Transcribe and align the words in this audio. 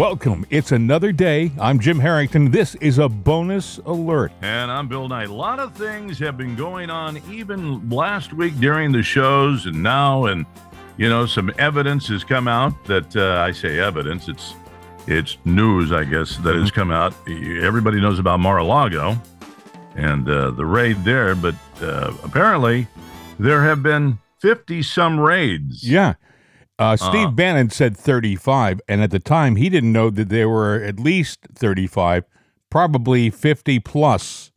Welcome. 0.00 0.46
It's 0.48 0.72
another 0.72 1.12
day. 1.12 1.52
I'm 1.60 1.78
Jim 1.78 2.00
Harrington. 2.00 2.50
This 2.50 2.74
is 2.76 2.96
a 2.96 3.06
bonus 3.06 3.76
alert. 3.84 4.32
And 4.40 4.70
I'm 4.70 4.88
Bill 4.88 5.06
Knight. 5.06 5.28
A 5.28 5.34
lot 5.34 5.58
of 5.58 5.74
things 5.74 6.18
have 6.20 6.38
been 6.38 6.56
going 6.56 6.88
on 6.88 7.20
even 7.30 7.86
last 7.90 8.32
week 8.32 8.58
during 8.60 8.92
the 8.92 9.02
shows 9.02 9.66
and 9.66 9.82
now. 9.82 10.24
And, 10.24 10.46
you 10.96 11.10
know, 11.10 11.26
some 11.26 11.52
evidence 11.58 12.08
has 12.08 12.24
come 12.24 12.48
out 12.48 12.82
that 12.86 13.14
uh, 13.14 13.42
I 13.46 13.52
say 13.52 13.78
evidence, 13.78 14.26
it's 14.28 14.54
it's 15.06 15.36
news, 15.44 15.92
I 15.92 16.04
guess, 16.04 16.38
that 16.38 16.54
has 16.54 16.70
come 16.70 16.90
out. 16.90 17.12
Everybody 17.28 18.00
knows 18.00 18.18
about 18.18 18.40
Mar 18.40 18.56
a 18.56 18.64
Lago 18.64 19.20
and 19.96 20.26
uh, 20.26 20.52
the 20.52 20.64
raid 20.64 20.96
there, 21.04 21.34
but 21.34 21.56
uh, 21.82 22.14
apparently 22.24 22.86
there 23.38 23.64
have 23.64 23.82
been 23.82 24.16
50 24.38 24.82
some 24.82 25.20
raids. 25.20 25.86
Yeah. 25.86 26.14
Uh, 26.80 26.96
Steve 26.96 27.28
Uh. 27.28 27.30
Bannon 27.32 27.68
said 27.68 27.94
35, 27.96 28.80
and 28.88 29.02
at 29.02 29.10
the 29.10 29.18
time 29.18 29.56
he 29.56 29.68
didn't 29.68 29.92
know 29.92 30.08
that 30.08 30.30
there 30.30 30.48
were 30.48 30.82
at 30.82 30.98
least 30.98 31.40
35, 31.54 32.24
probably 32.70 33.28
50 33.28 33.78
plus 33.80 34.50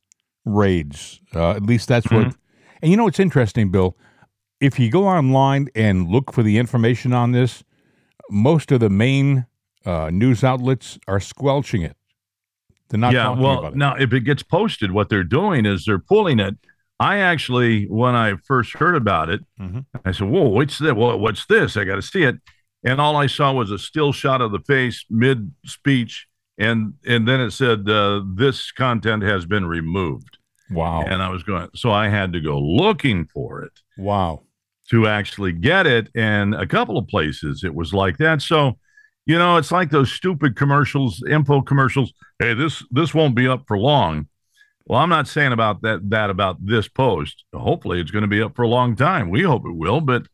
raids. 0.46 1.20
Uh, 1.36 1.52
at 1.52 1.64
least 1.64 1.88
that's 1.90 2.10
what. 2.10 2.36
And 2.82 2.92
you 2.92 2.98
know 2.98 3.06
what's 3.06 3.20
interesting, 3.20 3.72
Bill? 3.72 3.98
If 4.60 4.80
you 4.80 4.90
go 4.90 5.08
online 5.08 5.70
and 5.76 6.10
look 6.10 6.34
for 6.34 6.44
the 6.44 6.58
information 6.58 7.14
on 7.14 7.32
this, 7.32 7.64
most 8.30 8.72
of 8.72 8.80
the 8.80 8.90
main 8.90 9.46
uh, 9.86 10.10
news 10.10 10.44
outlets 10.44 11.00
are 11.08 11.20
squelching 11.20 11.82
it. 11.82 11.96
They're 12.90 13.00
not 13.00 13.14
yeah, 13.14 13.24
talking 13.24 13.44
well, 13.44 13.60
about 13.60 13.74
it. 13.74 13.78
now 13.78 13.96
if 13.96 14.14
it 14.14 14.22
gets 14.22 14.44
posted, 14.44 14.92
what 14.92 15.10
they're 15.10 15.24
doing 15.24 15.66
is 15.66 15.86
they're 15.86 16.00
pulling 16.00 16.40
it. 16.40 16.56
I 17.04 17.18
actually, 17.18 17.86
when 17.86 18.16
I 18.16 18.36
first 18.48 18.74
heard 18.78 18.96
about 18.96 19.30
it, 19.30 19.42
Mhm. 19.60 19.86
I 20.06 20.12
said, 20.12 20.30
"Whoa, 20.30 20.48
what's 20.48 20.78
that? 20.80 20.96
What's 20.96 21.46
this? 21.46 21.76
I 21.78 21.84
got 21.84 21.96
to 21.96 22.02
see 22.02 22.24
it." 22.24 22.36
And 22.84 23.00
all 23.00 23.16
I 23.16 23.28
saw 23.28 23.54
was 23.54 23.72
a 23.72 23.78
still 23.80 24.12
shot 24.12 24.42
of 24.42 24.52
the 24.52 24.60
face 24.60 25.06
mid 25.10 25.52
speech, 25.66 26.28
and 26.58 26.94
and 27.06 27.28
then 27.28 27.40
it 27.42 27.52
said, 27.52 27.90
uh, 27.90 28.22
"This 28.36 28.72
content 28.72 29.24
has 29.24 29.46
been 29.46 29.66
removed." 29.66 30.38
Wow. 30.72 31.04
And 31.04 31.22
I 31.22 31.30
was 31.30 31.44
going, 31.44 31.68
so 31.76 31.92
I 31.92 32.08
had 32.08 32.34
to 32.34 32.42
go 32.42 32.60
looking 32.60 33.26
for 33.26 33.62
it 33.62 33.74
wow. 33.98 34.42
to 34.90 35.08
actually 35.08 35.52
get 35.52 35.86
it. 35.86 36.10
And 36.16 36.56
a 36.56 36.66
couple 36.66 36.98
of 36.98 37.08
places 37.08 37.64
it 37.64 37.76
was 37.76 37.94
like 37.94 38.18
that. 38.18 38.42
So, 38.42 38.80
you 39.26 39.38
know, 39.38 39.58
it's 39.58 39.72
like 39.72 39.92
those 39.92 40.12
stupid 40.12 40.56
commercials, 40.56 41.22
info 41.30 41.62
commercials. 41.62 42.14
Hey, 42.40 42.54
this 42.54 42.84
this 42.92 43.14
won't 43.14 43.36
be 43.36 43.48
up 43.48 43.66
for 43.68 43.78
long. 43.78 44.28
Well, 44.86 45.00
I'm 45.00 45.10
not 45.10 45.28
saying 45.28 45.54
about 45.54 45.82
that 45.84 46.10
that 46.10 46.30
about 46.30 46.66
this 46.66 46.88
post. 46.88 47.46
Hopefully, 47.54 48.00
it's 48.02 48.12
going 48.12 48.24
to 48.24 48.28
be 48.28 48.42
up 48.42 48.56
for 48.56 48.64
a 48.64 48.68
long 48.68 48.96
time. 48.96 49.30
We 49.30 49.42
hope 49.44 49.66
it 49.66 49.72
will, 49.76 50.02
but 50.02 50.28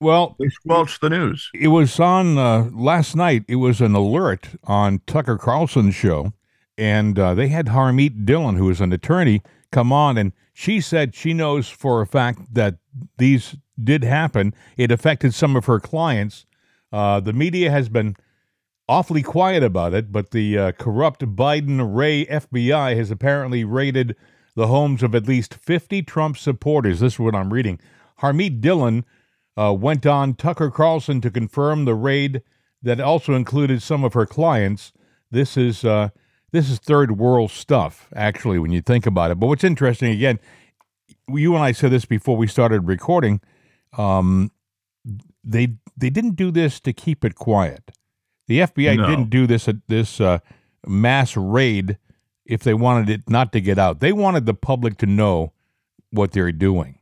Well, 0.00 0.34
they 0.38 0.48
squelch 0.48 0.98
the 1.00 1.10
news. 1.10 1.48
It 1.54 1.68
was 1.68 2.00
on 2.00 2.36
uh, 2.38 2.70
last 2.72 3.14
night. 3.14 3.44
It 3.48 3.56
was 3.56 3.80
an 3.80 3.94
alert 3.94 4.48
on 4.64 5.00
Tucker 5.06 5.38
Carlson's 5.38 5.94
show, 5.94 6.32
and 6.76 7.18
uh, 7.18 7.34
they 7.34 7.48
had 7.48 7.66
Harmeet 7.68 8.24
Dillon, 8.24 8.56
who 8.56 8.68
is 8.70 8.80
an 8.80 8.92
attorney, 8.92 9.42
come 9.70 9.92
on, 9.92 10.18
and 10.18 10.32
she 10.52 10.80
said 10.80 11.14
she 11.14 11.32
knows 11.34 11.68
for 11.68 12.00
a 12.02 12.06
fact 12.06 12.54
that 12.54 12.76
these 13.18 13.56
did 13.82 14.02
happen. 14.04 14.54
It 14.76 14.90
affected 14.90 15.34
some 15.34 15.54
of 15.56 15.66
her 15.66 15.78
clients. 15.80 16.46
Uh, 16.92 17.20
the 17.20 17.32
media 17.32 17.70
has 17.70 17.88
been 17.88 18.16
awfully 18.92 19.22
quiet 19.22 19.62
about 19.62 19.94
it, 19.94 20.12
but 20.12 20.32
the 20.32 20.58
uh, 20.58 20.72
corrupt 20.72 21.22
Biden 21.34 21.94
Wray 21.94 22.26
FBI 22.26 22.94
has 22.94 23.10
apparently 23.10 23.64
raided 23.64 24.14
the 24.54 24.66
homes 24.66 25.02
of 25.02 25.14
at 25.14 25.26
least 25.26 25.54
50 25.54 26.02
Trump 26.02 26.36
supporters. 26.36 27.00
This 27.00 27.14
is 27.14 27.18
what 27.18 27.34
I'm 27.34 27.54
reading. 27.54 27.80
Harmeet 28.20 28.60
Dillon 28.60 29.06
uh, 29.56 29.72
went 29.72 30.04
on 30.04 30.34
Tucker 30.34 30.70
Carlson 30.70 31.22
to 31.22 31.30
confirm 31.30 31.86
the 31.86 31.94
raid 31.94 32.42
that 32.82 33.00
also 33.00 33.32
included 33.32 33.80
some 33.80 34.04
of 34.04 34.12
her 34.12 34.26
clients. 34.26 34.92
This 35.30 35.56
is 35.56 35.86
uh, 35.86 36.10
this 36.50 36.68
is 36.68 36.78
third 36.78 37.12
world 37.12 37.50
stuff, 37.50 38.10
actually, 38.14 38.58
when 38.58 38.72
you 38.72 38.82
think 38.82 39.06
about 39.06 39.30
it. 39.30 39.40
But 39.40 39.46
what's 39.46 39.64
interesting, 39.64 40.12
again, 40.12 40.38
you 41.28 41.54
and 41.54 41.64
I 41.64 41.72
said 41.72 41.92
this 41.92 42.04
before 42.04 42.36
we 42.36 42.46
started 42.46 42.86
recording. 42.86 43.40
Um, 43.96 44.50
they 45.42 45.76
they 45.96 46.10
didn't 46.10 46.36
do 46.36 46.50
this 46.50 46.78
to 46.80 46.92
keep 46.92 47.24
it 47.24 47.36
quiet. 47.36 47.90
The 48.52 48.58
FBI 48.60 48.96
No. 48.98 49.06
didn't 49.06 49.30
do 49.30 49.46
this 49.46 49.66
this 49.88 50.20
uh, 50.20 50.40
mass 50.86 51.36
raid 51.38 51.96
if 52.44 52.62
they 52.62 52.74
wanted 52.74 53.08
it 53.08 53.30
not 53.30 53.50
to 53.54 53.62
get 53.62 53.78
out. 53.78 54.00
They 54.00 54.12
wanted 54.12 54.44
the 54.44 54.52
public 54.52 54.98
to 54.98 55.06
know 55.06 55.52
what 56.10 56.32
they're 56.32 56.52
doing. 56.52 56.98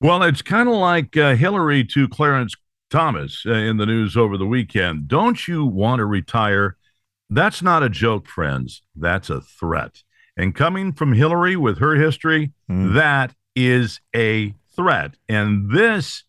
Well, 0.00 0.22
it's 0.22 0.40
kind 0.42 0.68
of 0.68 0.76
like 0.76 1.16
uh, 1.16 1.34
Hillary 1.34 1.82
to 1.86 2.06
Clarence 2.06 2.54
Thomas 2.90 3.42
uh, 3.44 3.52
in 3.54 3.78
the 3.78 3.86
news 3.86 4.16
over 4.16 4.36
the 4.38 4.46
weekend. 4.46 5.08
Don't 5.08 5.48
you 5.48 5.64
want 5.66 5.98
to 5.98 6.06
retire? 6.06 6.76
That's 7.28 7.60
not 7.60 7.82
a 7.82 7.88
joke, 7.88 8.28
friends. 8.28 8.82
That's 8.94 9.30
a 9.30 9.40
threat. 9.40 10.04
And 10.36 10.54
coming 10.54 10.92
from 10.92 11.12
Hillary 11.14 11.56
with 11.56 11.78
her 11.78 11.96
history, 11.96 12.52
Mm. 12.70 12.94
that 12.94 13.34
is 13.56 14.00
a 14.14 14.54
threat. 14.76 15.16
And 15.28 15.72
this 15.72 16.22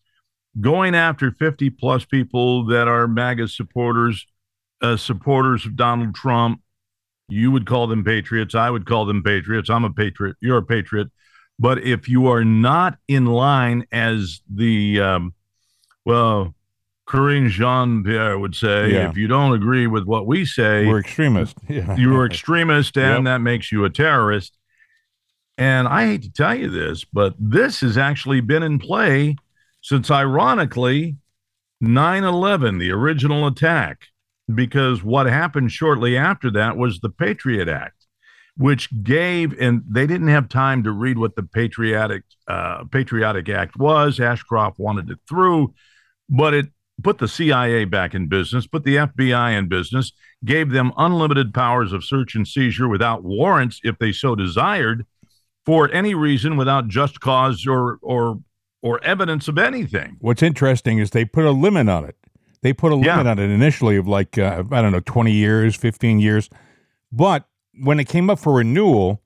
going 0.60 0.96
after 0.96 1.30
50 1.30 1.70
plus 1.70 2.04
people 2.04 2.66
that 2.66 2.88
are 2.88 3.06
MAGA 3.06 3.46
supporters, 3.46 4.26
uh, 4.82 4.96
supporters 4.96 5.66
of 5.66 5.76
Donald 5.76 6.14
Trump, 6.14 6.60
you 7.28 7.50
would 7.50 7.66
call 7.66 7.86
them 7.86 8.02
patriots. 8.04 8.54
I 8.54 8.70
would 8.70 8.86
call 8.86 9.06
them 9.06 9.22
patriots. 9.22 9.70
I'm 9.70 9.84
a 9.84 9.92
patriot. 9.92 10.36
You're 10.40 10.58
a 10.58 10.62
patriot. 10.62 11.08
But 11.58 11.82
if 11.82 12.08
you 12.08 12.26
are 12.28 12.44
not 12.44 12.98
in 13.06 13.26
line 13.26 13.86
as 13.92 14.40
the, 14.52 15.00
um, 15.00 15.34
well, 16.04 16.54
Karine 17.06 17.48
Jean 17.50 18.02
Pierre 18.04 18.38
would 18.38 18.54
say, 18.54 18.92
Yeah. 18.92 19.10
if 19.10 19.16
you 19.16 19.26
don't 19.28 19.52
agree 19.52 19.86
with 19.86 20.04
what 20.04 20.26
we 20.26 20.44
say, 20.44 20.86
We're 20.86 21.00
extremist. 21.00 21.56
Yeah. 21.68 21.96
you're 21.96 22.24
extremist 22.24 22.96
and 22.96 23.24
Yep. 23.26 23.32
that 23.32 23.40
makes 23.40 23.70
you 23.70 23.84
a 23.84 23.90
terrorist. 23.90 24.56
And 25.58 25.86
I 25.88 26.06
hate 26.06 26.22
to 26.22 26.32
tell 26.32 26.54
you 26.54 26.70
this, 26.70 27.04
but 27.04 27.34
this 27.38 27.80
has 27.80 27.98
actually 27.98 28.40
been 28.40 28.62
in 28.62 28.78
play 28.78 29.36
since, 29.82 30.10
ironically, 30.10 31.16
9 31.82 32.24
11, 32.24 32.78
the 32.78 32.90
original 32.90 33.46
attack, 33.46 34.06
because 34.54 35.02
what 35.02 35.26
happened 35.26 35.72
shortly 35.72 36.16
after 36.16 36.50
that 36.52 36.76
was 36.76 37.00
the 37.00 37.10
Patriot 37.10 37.68
Act, 37.68 38.06
which 38.56 38.88
gave, 39.02 39.58
and 39.60 39.82
they 39.88 40.06
didn't 40.06 40.28
have 40.28 40.48
time 40.48 40.82
to 40.84 40.92
read 40.92 41.18
what 41.18 41.36
the 41.36 41.42
Patriotic, 41.42 42.22
uh, 42.48 42.84
Patriotic 42.84 43.48
Act 43.48 43.76
was. 43.76 44.20
Ashcroft 44.20 44.78
wanted 44.78 45.10
it 45.10 45.18
through, 45.28 45.74
but 46.28 46.54
it 46.54 46.66
put 47.02 47.18
the 47.18 47.28
CIA 47.28 47.84
back 47.84 48.14
in 48.14 48.28
business, 48.28 48.66
put 48.66 48.84
the 48.84 48.96
FBI 48.96 49.56
in 49.56 49.68
business, 49.68 50.12
gave 50.44 50.70
them 50.70 50.92
unlimited 50.96 51.52
powers 51.52 51.92
of 51.92 52.04
search 52.04 52.34
and 52.34 52.46
seizure 52.46 52.88
without 52.88 53.24
warrants 53.24 53.80
if 53.82 53.98
they 53.98 54.12
so 54.12 54.34
desired 54.34 55.06
for 55.66 55.90
any 55.92 56.14
reason 56.14 56.56
without 56.56 56.88
just 56.88 57.20
cause 57.20 57.66
or 57.66 57.98
or 58.02 58.40
or 58.82 59.02
evidence 59.04 59.46
of 59.46 59.58
anything. 59.58 60.16
What's 60.20 60.42
interesting 60.42 60.98
is 60.98 61.10
they 61.10 61.24
put 61.24 61.44
a 61.44 61.50
limit 61.50 61.88
on 61.88 62.04
it. 62.04 62.16
They 62.62 62.72
put 62.72 62.92
a 62.92 62.96
Yeah. 62.96 63.16
limit 63.16 63.26
on 63.26 63.38
it 63.38 63.50
initially 63.50 63.96
of 63.96 64.06
like 64.06 64.36
uh, 64.38 64.64
I 64.70 64.82
don't 64.82 64.92
know, 64.92 65.00
twenty 65.00 65.32
years, 65.32 65.76
fifteen 65.76 66.20
years, 66.20 66.48
but 67.10 67.46
when 67.82 67.98
it 68.00 68.08
came 68.08 68.28
up 68.28 68.38
for 68.38 68.54
renewal, 68.54 69.22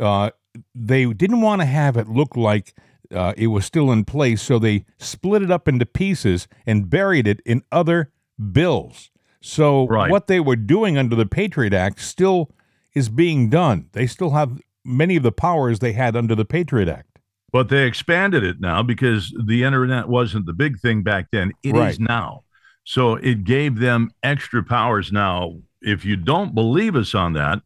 uh, 0.00 0.30
they 0.74 1.04
didn't 1.12 1.42
want 1.42 1.60
to 1.60 1.66
have 1.66 1.96
it 1.96 2.08
look 2.08 2.36
like 2.36 2.72
uh, 3.14 3.34
it 3.36 3.48
was 3.48 3.64
still 3.64 3.90
in 3.92 4.04
place, 4.04 4.40
so 4.40 4.58
they 4.58 4.84
split 4.98 5.42
it 5.42 5.50
up 5.50 5.66
into 5.68 5.84
pieces 5.84 6.46
and 6.66 6.88
buried 6.88 7.26
it 7.26 7.40
in 7.44 7.62
other 7.72 8.10
bills. 8.52 9.10
So 9.42 9.86
Right. 9.88 10.10
what 10.10 10.26
they 10.28 10.38
were 10.40 10.56
doing 10.56 10.96
under 10.96 11.16
the 11.16 11.26
Patriot 11.26 11.72
Act 11.74 12.00
still 12.00 12.50
is 12.94 13.08
being 13.08 13.48
done. 13.50 13.86
They 13.92 14.06
still 14.06 14.30
have 14.30 14.60
many 14.84 15.16
of 15.16 15.22
the 15.22 15.32
powers 15.32 15.80
they 15.80 15.92
had 15.92 16.14
under 16.16 16.34
the 16.34 16.44
Patriot 16.44 16.88
Act. 16.88 17.18
But 17.52 17.68
they 17.68 17.84
expanded 17.84 18.44
it 18.44 18.60
now 18.60 18.82
because 18.82 19.34
the 19.44 19.64
internet 19.64 20.08
wasn't 20.08 20.46
the 20.46 20.52
big 20.52 20.78
thing 20.78 21.02
back 21.02 21.26
then. 21.32 21.52
It 21.64 21.70
is 21.70 21.74
Right. 21.74 22.00
now. 22.00 22.44
So 22.90 23.14
it 23.14 23.44
gave 23.44 23.78
them 23.78 24.10
extra 24.20 24.64
powers 24.64 25.12
now. 25.12 25.60
If 25.80 26.04
you 26.04 26.16
don't 26.16 26.56
believe 26.56 26.96
us 26.96 27.14
on 27.14 27.34
that, 27.34 27.62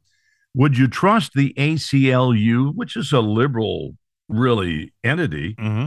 would 0.53 0.77
you 0.77 0.87
trust 0.87 1.33
the 1.33 1.55
ACLU, 1.55 2.75
which 2.75 2.95
is 2.95 3.11
a 3.11 3.21
liberal, 3.21 3.97
really, 4.29 4.93
entity? 5.03 5.55
Mm-hmm. 5.55 5.87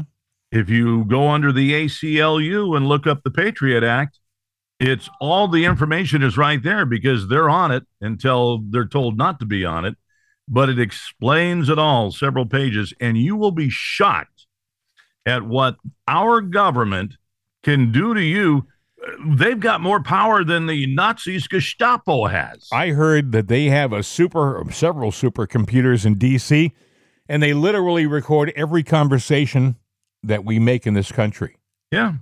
If 0.52 0.72
you 0.72 1.06
go 1.06 1.30
under 1.30 1.52
the 1.52 1.72
ACLU 1.72 2.76
and 2.76 2.88
look 2.88 3.06
up 3.06 3.22
the 3.22 3.30
Patriot 3.30 3.84
Act, 3.84 4.18
it's 4.80 5.08
all 5.22 5.48
the 5.48 5.66
information 5.66 6.24
is 6.24 6.36
right 6.36 6.64
there 6.64 6.88
because 6.88 7.28
they're 7.28 7.48
on 7.48 7.72
it 7.72 7.84
until 8.02 8.64
they're 8.72 8.88
told 8.88 9.20
not 9.20 9.40
to 9.42 9.46
be 9.46 9.64
on 9.64 9.86
it. 9.86 9.98
But 10.48 10.68
it 10.68 10.80
explains 10.80 11.70
it 11.70 11.78
all, 11.78 12.10
several 12.10 12.48
pages, 12.48 12.92
and 13.00 13.20
you 13.20 13.36
will 13.36 13.52
be 13.52 13.70
shocked 13.70 14.48
at 15.28 15.44
what 15.44 15.76
our 16.08 16.42
government 16.42 17.18
can 17.62 17.92
do 17.92 18.16
to 18.16 18.22
you. 18.22 18.66
They've 19.26 19.60
got 19.60 19.82
more 19.82 20.02
power 20.02 20.44
than 20.44 20.66
the 20.68 20.86
Nazis 20.94 21.48
Gestapo 21.48 22.26
has. 22.28 22.68
I 22.72 22.90
heard 22.90 23.32
that 23.32 23.48
they 23.48 23.66
have 23.66 23.94
a 23.94 24.04
super, 24.04 24.64
several 24.72 25.12
supercomputers 25.12 26.06
in 26.06 26.16
DC, 26.18 26.72
and 27.30 27.42
they 27.42 27.54
literally 27.54 28.06
record 28.06 28.52
every 28.56 28.84
conversation 28.84 29.76
that 30.24 30.44
we 30.44 30.60
make 30.60 30.86
in 30.86 30.94
this 30.94 31.12
country. 31.12 31.58
Yeah. 31.92 32.14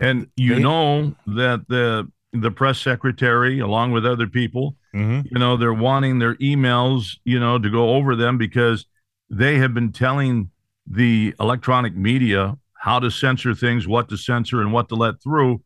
And 0.00 0.28
you 0.36 0.54
They- 0.56 0.62
know 0.62 1.14
that 1.26 1.68
the 1.68 2.10
the 2.34 2.50
press 2.50 2.78
secretary 2.78 3.58
along 3.58 3.92
with 3.92 4.06
other 4.06 4.26
people. 4.26 4.74
hmm 4.94 5.20
You 5.30 5.38
know, 5.38 5.58
they're 5.58 5.74
wanting 5.74 6.18
their 6.18 6.34
emails, 6.36 7.18
you 7.24 7.38
know, 7.38 7.58
to 7.58 7.68
go 7.68 7.90
over 7.90 8.16
them 8.16 8.38
because 8.38 8.86
they 9.28 9.58
have 9.58 9.74
been 9.74 9.92
telling 9.92 10.48
the 10.86 11.34
electronic 11.38 11.94
media 11.94 12.56
how 12.72 12.98
to 13.00 13.10
censor 13.10 13.54
things, 13.54 13.86
what 13.86 14.08
to 14.08 14.16
censor, 14.16 14.62
and 14.62 14.72
what 14.72 14.88
to 14.88 14.94
let 14.94 15.22
through. 15.22 15.60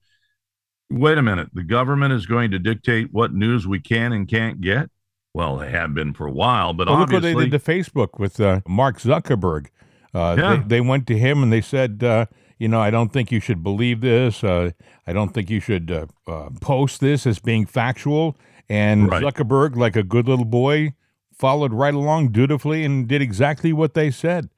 Wait 0.91 1.19
a 1.19 1.23
minute. 1.23 1.49
The 1.53 1.65
government 1.65 2.13
is 2.13 2.27
going 2.27 2.51
to 2.53 2.59
dictate 2.59 3.13
what 3.13 3.33
news 3.35 3.67
we 3.67 3.81
can 3.81 4.13
and 4.13 4.29
can't 4.29 4.61
get? 4.61 4.91
Well, 5.35 5.57
they 5.57 5.71
have 5.71 5.95
been 5.95 6.15
for 6.15 6.27
a 6.27 6.33
while, 6.33 6.73
but 6.73 6.89
Well, 6.89 6.99
look 7.01 7.13
what 7.13 7.23
they 7.23 7.35
did 7.35 7.51
to 7.51 7.59
Facebook 7.59 8.19
with 8.19 8.41
uh, 8.41 8.61
Mark 8.67 9.01
Zuckerberg. 9.01 9.67
Uh, 10.15 10.35
Yeah. 10.39 10.57
they, 10.57 10.63
they 10.77 10.81
went 10.81 11.07
to 11.09 11.19
him 11.19 11.43
and 11.43 11.53
they 11.53 11.61
said, 11.61 12.03
uh, 12.03 12.27
you 12.59 12.69
know, 12.69 12.81
I 12.81 12.91
don't 12.91 13.13
think 13.13 13.31
you 13.31 13.41
should 13.41 13.63
believe 13.63 14.01
this. 14.01 14.43
Uh, 14.43 14.71
I 15.07 15.13
don't 15.13 15.35
think 15.35 15.51
you 15.51 15.61
should 15.61 15.91
uh, 15.91 16.07
uh, 16.27 16.49
post 16.61 17.01
this 17.01 17.27
as 17.27 17.39
being 17.39 17.67
factual. 17.67 18.39
And 18.69 19.11
Right. 19.11 19.23
Zuckerberg, 19.23 19.77
like 19.77 19.95
a 19.97 20.03
good 20.03 20.27
little 20.27 20.47
boy, 20.47 20.95
followed 21.37 21.73
right 21.73 21.95
along 21.95 22.33
dutifully 22.33 22.85
and 22.85 23.07
did 23.07 23.21
exactly 23.21 23.73
what 23.73 23.95
they 23.95 24.11
said. 24.11 24.49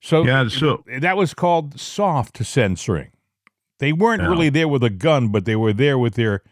So 0.00 0.24
yeah, 0.24 0.48
so 0.48 0.84
that 1.00 1.16
was 1.16 1.34
called 1.34 1.78
soft 1.78 2.44
censoring. 2.44 3.10
They 3.78 3.92
weren't 3.92 4.22
Yeah. 4.22 4.28
really 4.28 4.48
there 4.48 4.68
with 4.68 4.82
a 4.84 4.90
gun, 4.90 5.28
but 5.28 5.44
they 5.44 5.56
were 5.56 5.72
there 5.72 5.98
with 5.98 6.14
their 6.14 6.42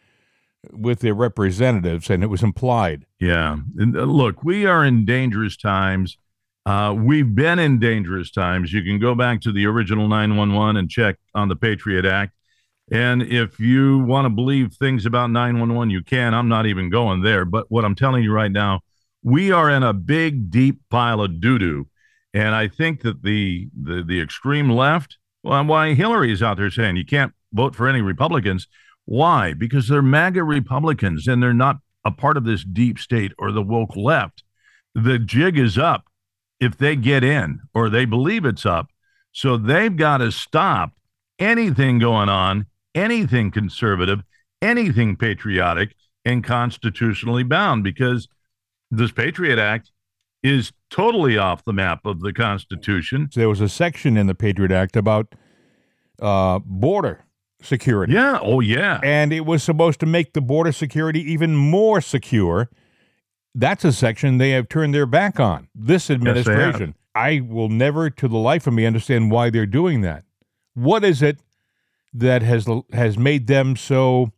with 0.72 1.00
their 1.00 1.12
representatives, 1.14 2.08
and 2.08 2.22
it 2.22 2.28
was 2.28 2.42
implied. 2.42 3.04
Yeah. 3.20 3.58
And, 3.76 3.94
uh, 3.94 4.04
look, 4.04 4.42
we 4.42 4.64
are 4.64 4.82
in 4.82 5.04
dangerous 5.04 5.58
times. 5.58 6.16
Uh, 6.64 6.94
we've 6.96 7.34
been 7.34 7.58
in 7.58 7.78
dangerous 7.78 8.30
times. 8.30 8.72
You 8.72 8.82
can 8.82 8.98
go 8.98 9.14
back 9.14 9.42
to 9.42 9.52
the 9.52 9.66
original 9.66 10.08
911 10.08 10.78
and 10.78 10.88
check 10.88 11.16
on 11.34 11.48
the 11.48 11.56
Patriot 11.56 12.06
Act. 12.06 12.32
And 12.90 13.22
if 13.22 13.60
you 13.60 13.98
want 13.98 14.24
to 14.24 14.30
believe 14.30 14.72
things 14.72 15.04
about 15.04 15.30
911, 15.30 15.90
you 15.90 16.02
can. 16.02 16.32
I'm 16.32 16.48
not 16.48 16.64
even 16.64 16.88
going 16.88 17.20
there. 17.20 17.44
But 17.44 17.70
what 17.70 17.84
I'm 17.84 17.94
telling 17.94 18.22
you 18.22 18.32
right 18.32 18.50
now, 18.52 18.80
we 19.22 19.52
are 19.52 19.68
in 19.68 19.82
a 19.82 19.92
big, 19.92 20.50
deep 20.50 20.80
pile 20.88 21.20
of 21.20 21.40
doo 21.42 21.58
doo. 21.58 21.88
And 22.32 22.54
I 22.54 22.68
think 22.68 23.02
that 23.02 23.22
the, 23.22 23.68
the, 23.78 24.02
the 24.02 24.20
extreme 24.20 24.70
left, 24.70 25.18
well, 25.44 25.64
why 25.64 25.94
Hillary 25.94 26.32
is 26.32 26.42
out 26.42 26.56
there 26.56 26.70
saying 26.70 26.96
you 26.96 27.04
can't 27.04 27.32
vote 27.52 27.74
for 27.76 27.86
any 27.88 28.00
Republicans. 28.00 28.66
Why? 29.04 29.52
Because 29.52 29.88
they're 29.88 30.02
MAGA 30.02 30.42
Republicans 30.42 31.28
and 31.28 31.42
they're 31.42 31.52
not 31.52 31.76
a 32.04 32.10
part 32.10 32.36
of 32.36 32.44
this 32.44 32.64
deep 32.64 32.98
state 32.98 33.32
or 33.38 33.52
the 33.52 33.62
woke 33.62 33.96
left. 33.96 34.42
The 34.94 35.18
jig 35.18 35.58
is 35.58 35.78
up 35.78 36.06
if 36.60 36.76
they 36.76 36.96
get 36.96 37.22
in 37.22 37.60
or 37.74 37.88
they 37.88 38.04
believe 38.04 38.44
it's 38.44 38.64
up. 38.64 38.88
So 39.32 39.56
they've 39.56 39.94
got 39.94 40.18
to 40.18 40.32
stop 40.32 40.92
anything 41.38 41.98
going 41.98 42.28
on, 42.28 42.66
anything 42.94 43.50
conservative, 43.50 44.22
anything 44.62 45.16
patriotic 45.16 45.94
and 46.24 46.42
constitutionally 46.42 47.42
bound 47.42 47.84
because 47.84 48.28
this 48.90 49.12
Patriot 49.12 49.58
Act 49.58 49.90
is 50.44 50.72
totally 50.90 51.38
off 51.38 51.64
the 51.64 51.72
map 51.72 52.04
of 52.04 52.20
the 52.20 52.32
Constitution. 52.32 53.30
there 53.34 53.48
was 53.48 53.62
a 53.62 53.68
section 53.68 54.16
in 54.18 54.26
the 54.26 54.34
Patriot 54.34 54.70
Act 54.70 54.94
about 54.94 55.34
uh, 56.20 56.60
border 56.64 57.24
security. 57.62 58.12
Yeah. 58.12 58.38
Oh, 58.40 58.60
yeah. 58.60 59.00
And 59.02 59.32
it 59.32 59.46
was 59.46 59.62
supposed 59.62 60.00
to 60.00 60.06
make 60.06 60.34
the 60.34 60.42
border 60.42 60.70
security 60.70 61.20
even 61.32 61.56
more 61.56 62.02
secure. 62.02 62.68
That's 63.54 63.84
a 63.84 63.92
section 63.92 64.36
they 64.36 64.50
have 64.50 64.68
turned 64.68 64.94
their 64.94 65.06
back 65.06 65.40
on. 65.40 65.68
This 65.74 66.10
administration. 66.10 66.94
I 67.14 67.40
will 67.40 67.70
never, 67.70 68.10
to 68.10 68.28
the 68.28 68.36
life 68.36 68.66
of 68.66 68.74
me, 68.74 68.84
understand 68.84 69.30
why 69.30 69.48
they're 69.48 69.66
doing 69.66 70.02
that. 70.02 70.24
What 70.74 71.04
is 71.04 71.22
it 71.22 71.38
that 72.12 72.42
has 72.42 72.68
has 72.92 73.16
made 73.16 73.46
them 73.46 73.76
so 73.76 74.32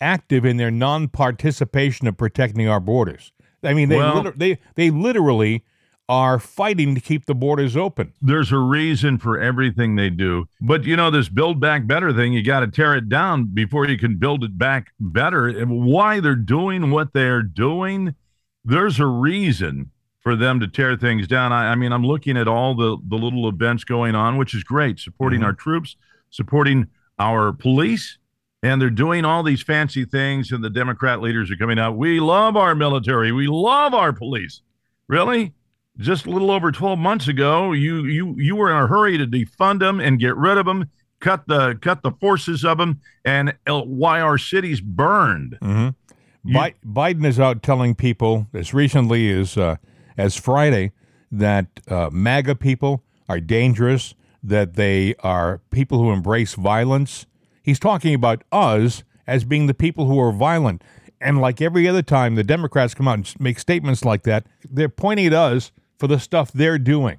active 0.00 0.44
in 0.44 0.56
their 0.56 0.70
non-participation 0.70 2.08
of 2.08 2.16
protecting 2.16 2.66
our 2.66 2.80
borders? 2.80 3.32
I 3.64 3.74
mean, 3.74 3.88
they 3.88 3.96
Well- 3.96 4.16
liter- 4.16 4.34
they 4.36 4.58
they 4.74 4.90
literally 4.90 5.64
are 6.06 6.38
fighting 6.38 6.94
to 6.94 7.00
keep 7.00 7.24
the 7.24 7.34
borders 7.34 7.78
open. 7.78 8.12
there's 8.20 8.52
a 8.52 8.58
reason 8.58 9.16
for 9.16 9.40
everything 9.40 9.96
they 9.96 10.10
do. 10.10 10.46
But 10.60 10.84
you 10.84 10.96
know, 10.96 11.10
this 11.10 11.30
build 11.30 11.60
back 11.60 11.86
better 11.86 12.12
thing, 12.12 12.34
you 12.34 12.42
got 12.42 12.60
to 12.60 12.66
tear 12.68 12.94
it 12.94 13.08
down 13.08 13.46
before 13.54 13.86
you 13.88 13.96
can 13.96 14.16
build 14.18 14.44
it 14.44 14.58
back 14.58 14.92
better. 15.00 15.46
And 15.48 15.82
why 15.86 16.20
they're 16.20 16.34
doing 16.36 16.90
what 16.90 17.14
they're 17.14 17.42
doing, 17.42 18.14
there's 18.66 19.00
a 19.00 19.06
reason 19.06 19.92
for 20.20 20.36
them 20.36 20.60
to 20.60 20.68
tear 20.68 20.94
things 20.96 21.26
down. 21.26 21.52
I, 21.54 21.72
I 21.72 21.74
mean, 21.74 21.90
I'm 21.92 22.04
looking 22.04 22.36
at 22.36 22.48
all 22.48 22.74
the, 22.74 22.98
the 23.08 23.16
little 23.16 23.48
events 23.48 23.84
going 23.84 24.14
on, 24.14 24.36
which 24.36 24.54
is 24.54 24.62
great, 24.62 24.98
supporting 24.98 25.40
Mhm. 25.40 25.44
our 25.44 25.52
troops, 25.54 25.96
supporting 26.28 26.88
our 27.18 27.52
police. 27.52 28.18
And 28.64 28.80
they're 28.80 28.88
doing 28.90 29.24
all 29.24 29.42
these 29.42 29.62
fancy 29.62 30.04
things, 30.06 30.50
and 30.50 30.64
the 30.64 30.70
Democrat 30.70 31.20
leaders 31.20 31.50
are 31.50 31.56
coming 31.56 31.78
out. 31.78 31.96
We 31.96 32.18
love 32.18 32.56
our 32.56 32.74
military. 32.74 33.30
We 33.30 33.46
love 33.46 33.92
our 33.94 34.12
police. 34.12 34.62
Really? 35.08 35.52
just 35.98 36.26
a 36.26 36.30
little 36.30 36.50
over 36.50 36.72
12 36.72 36.98
months 36.98 37.28
ago 37.28 37.70
you 37.70 38.04
you 38.04 38.34
you 38.36 38.56
were 38.56 38.68
in 38.68 38.76
a 38.76 38.88
hurry 38.88 39.16
to 39.16 39.24
defund 39.28 39.78
them 39.78 40.00
and 40.00 40.18
get 40.18 40.34
rid 40.36 40.58
of 40.58 40.66
them 40.66 40.90
cut 41.20 41.46
the 41.46 41.78
cut 41.82 42.02
the 42.02 42.10
forces 42.20 42.64
of 42.64 42.78
them 42.78 42.98
and 43.24 43.54
why 43.66 44.20
our 44.20 44.36
cities 44.36 44.80
burned 44.80 45.56
hmm 45.62 45.90
You- 46.44 46.54
Bi- 46.54 46.74
Biden 46.84 47.24
is 47.24 47.38
out 47.38 47.62
telling 47.62 47.94
people 47.94 48.48
as 48.52 48.74
recently 48.74 49.30
as 49.30 49.56
uh, 49.56 49.76
as 50.18 50.34
Friday 50.34 50.90
that 51.30 51.66
uh, 51.86 52.10
MAGA 52.12 52.56
people 52.56 53.04
are 53.28 53.38
dangerous, 53.38 54.16
that 54.42 54.74
they 54.74 55.14
are 55.20 55.60
people 55.70 55.98
who 55.98 56.10
embrace 56.10 56.54
violence. 56.54 57.24
He's 57.64 57.78
talking 57.78 58.14
about 58.14 58.44
us 58.52 59.02
as 59.26 59.44
being 59.44 59.66
the 59.66 59.74
people 59.74 60.06
who 60.06 60.20
are 60.20 60.32
violent. 60.32 60.84
And 61.18 61.40
like 61.40 61.62
every 61.62 61.88
other 61.88 62.02
time 62.02 62.34
the 62.34 62.44
Democrats 62.44 62.92
come 62.92 63.08
out 63.08 63.14
and 63.14 63.40
make 63.40 63.58
statements 63.58 64.04
like 64.04 64.22
that, 64.24 64.46
they're 64.70 64.90
pointing 64.90 65.26
at 65.26 65.32
us 65.32 65.72
for 65.98 66.06
the 66.06 66.18
stuff 66.18 66.52
they're 66.52 66.78
doing. 66.78 67.18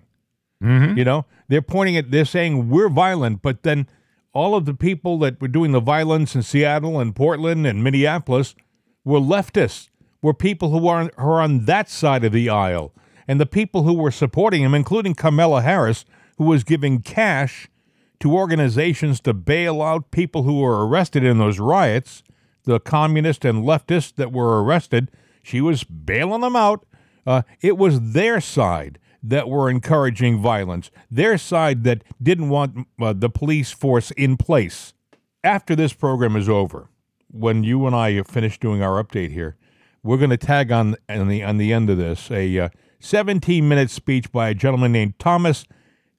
mm-hmm. 0.61 0.97
You 0.97 1.03
know, 1.03 1.25
they're 1.47 1.63
pointing 1.63 1.97
at, 1.97 2.11
they're 2.11 2.25
saying 2.25 2.69
we're 2.69 2.89
violent, 2.89 3.41
but 3.41 3.63
then 3.63 3.87
all 4.33 4.53
of 4.53 4.65
the 4.65 4.75
people 4.75 5.17
that 5.19 5.41
were 5.41 5.47
doing 5.47 5.71
the 5.71 5.79
violence 5.79 6.35
in 6.35 6.43
Seattle 6.43 6.99
and 6.99 7.15
Portland 7.15 7.65
and 7.65 7.83
Minneapolis 7.83 8.53
were 9.03 9.19
leftists, 9.19 9.89
were 10.21 10.33
people 10.33 10.69
who 10.69 10.87
are, 10.87 11.09
who 11.17 11.27
are 11.27 11.41
on 11.41 11.65
that 11.65 11.89
side 11.89 12.23
of 12.23 12.33
the 12.33 12.49
aisle. 12.49 12.93
And 13.27 13.39
the 13.39 13.47
people 13.47 13.81
who 13.81 13.95
were 13.95 14.11
supporting 14.11 14.61
him, 14.61 14.75
including 14.75 15.15
Kamala 15.15 15.63
Harris, 15.63 16.05
who 16.37 16.43
was 16.43 16.63
giving 16.63 17.01
cash 17.01 17.67
to 18.19 18.33
organizations 18.33 19.19
to 19.21 19.33
bail 19.33 19.81
out 19.81 20.11
people 20.11 20.43
who 20.43 20.59
were 20.59 20.87
arrested 20.87 21.23
in 21.23 21.37
those 21.37 21.59
riots, 21.59 22.23
the 22.63 22.79
communists 22.79 23.45
and 23.45 23.63
leftists 23.63 24.15
that 24.15 24.31
were 24.31 24.63
arrested, 24.63 25.11
she 25.43 25.61
was 25.61 25.83
bailing 25.83 26.41
them 26.41 26.55
out. 26.55 26.85
Uh, 27.25 27.43
it 27.61 27.77
was 27.77 28.13
their 28.13 28.39
side 28.41 28.99
that 29.21 29.49
were 29.49 29.69
encouraging 29.69 30.39
violence, 30.39 30.91
their 31.09 31.37
side 31.37 31.83
that 31.83 32.03
didn't 32.21 32.49
want 32.49 32.87
uh, 33.01 33.13
the 33.13 33.29
police 33.29 33.71
force 33.71 34.11
in 34.11 34.37
place. 34.37 34.93
After 35.43 35.75
this 35.75 35.93
program 35.93 36.35
is 36.35 36.49
over, 36.49 36.89
when 37.31 37.63
you 37.63 37.85
and 37.85 37.95
I 37.95 38.13
have 38.13 38.27
finished 38.27 38.61
doing 38.61 38.81
our 38.81 39.03
update 39.03 39.31
here, 39.31 39.57
we're 40.03 40.17
going 40.17 40.29
to 40.29 40.37
tag 40.37 40.71
on 40.71 40.95
on 41.09 41.27
the 41.27 41.43
on 41.43 41.57
the 41.57 41.73
end 41.73 41.89
of 41.89 41.97
this 41.97 42.29
a 42.29 42.59
uh, 42.59 42.69
17 42.99 43.67
minute 43.67 43.89
speech 43.89 44.31
by 44.31 44.49
a 44.49 44.53
gentleman 44.53 44.91
named 44.91 45.17
Thomas 45.19 45.65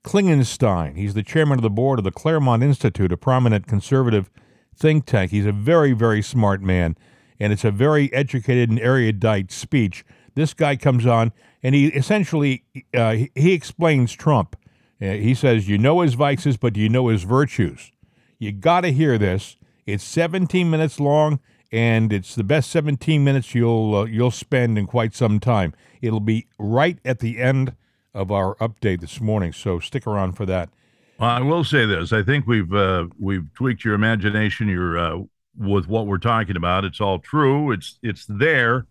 Klingenstein. 0.06 0.96
He's 0.96 1.14
the 1.14 1.24
chairman 1.24 1.58
of 1.58 1.62
the 1.62 1.68
board 1.68 1.98
of 1.98 2.04
the 2.04 2.12
Claremont 2.12 2.62
Institute, 2.62 3.10
a 3.10 3.16
prominent 3.16 3.66
conservative 3.66 4.30
think 4.74 5.04
tank. 5.04 5.32
He's 5.32 5.46
a 5.46 5.52
very 5.52 5.92
very 5.92 6.22
smart 6.22 6.62
man, 6.62 6.96
and 7.40 7.52
it's 7.52 7.64
a 7.64 7.72
very 7.72 8.12
educated 8.12 8.70
and 8.70 8.78
erudite 8.78 9.50
speech. 9.50 10.04
This 10.36 10.54
guy 10.54 10.76
comes 10.76 11.06
on 11.06 11.32
and 11.60 11.74
he 11.74 11.88
essentially 11.88 12.62
uh, 12.94 13.16
he, 13.34 13.52
explains 13.52 14.12
Trump. 14.12 14.54
Uh, 15.02 15.06
he 15.06 15.34
says, 15.34 15.68
"You 15.68 15.76
know 15.76 16.00
his 16.02 16.14
vices, 16.14 16.56
but 16.56 16.76
you 16.76 16.88
know 16.88 17.08
his 17.08 17.24
virtues?" 17.24 17.90
You 18.38 18.52
got 18.52 18.82
to 18.82 18.92
hear 18.92 19.18
this. 19.18 19.56
It's 19.86 20.04
17 20.04 20.70
minutes 20.70 21.00
long, 21.00 21.40
and 21.72 22.12
it's 22.12 22.36
the 22.36 22.44
best 22.44 22.70
17 22.70 23.24
minutes 23.24 23.56
you'll 23.56 23.96
uh, 23.96 24.04
you'll 24.04 24.30
spend 24.30 24.78
in 24.78 24.86
quite 24.86 25.16
some 25.16 25.40
time. 25.40 25.74
It'll 26.00 26.20
be 26.20 26.46
right 26.60 27.00
at 27.04 27.18
the 27.18 27.40
end 27.40 27.74
of 28.16 28.32
our 28.32 28.56
update 28.56 29.00
this 29.00 29.20
morning, 29.20 29.52
so 29.52 29.78
stick 29.78 30.06
around 30.06 30.32
for 30.32 30.46
that. 30.46 30.70
Well, 31.18 31.30
I 31.30 31.40
will 31.40 31.64
say 31.64 31.86
this. 31.86 32.12
I 32.12 32.22
think 32.22 32.46
we've 32.46 32.72
uh, 32.74 33.06
we've 33.18 33.52
tweaked 33.54 33.84
your 33.84 33.94
imagination. 33.94 34.68
Your 34.68 34.98
uh, 34.98 35.18
with 35.58 35.88
what 35.88 36.06
we're 36.06 36.18
talking 36.18 36.56
about. 36.56 36.84
It's 36.84 37.00
all 37.00 37.18
true. 37.18 37.70
It's 37.70 37.98
it's 38.02 38.26
there. 38.28 38.86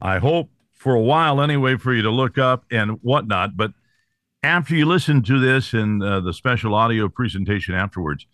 I 0.00 0.18
hope 0.18 0.50
for 0.72 0.94
a 0.94 1.00
while 1.00 1.40
anyway 1.40 1.76
for 1.76 1.94
you 1.94 2.02
to 2.02 2.10
look 2.10 2.38
up 2.38 2.64
and 2.70 2.92
whatnot. 3.02 3.56
But 3.56 3.72
after 4.42 4.74
you 4.74 4.86
listen 4.86 5.22
to 5.24 5.38
this 5.38 5.72
and 5.72 6.02
uh, 6.02 6.20
the 6.20 6.32
special 6.32 6.74
audio 6.74 7.08
presentation 7.08 7.74
afterwards, 7.74 8.26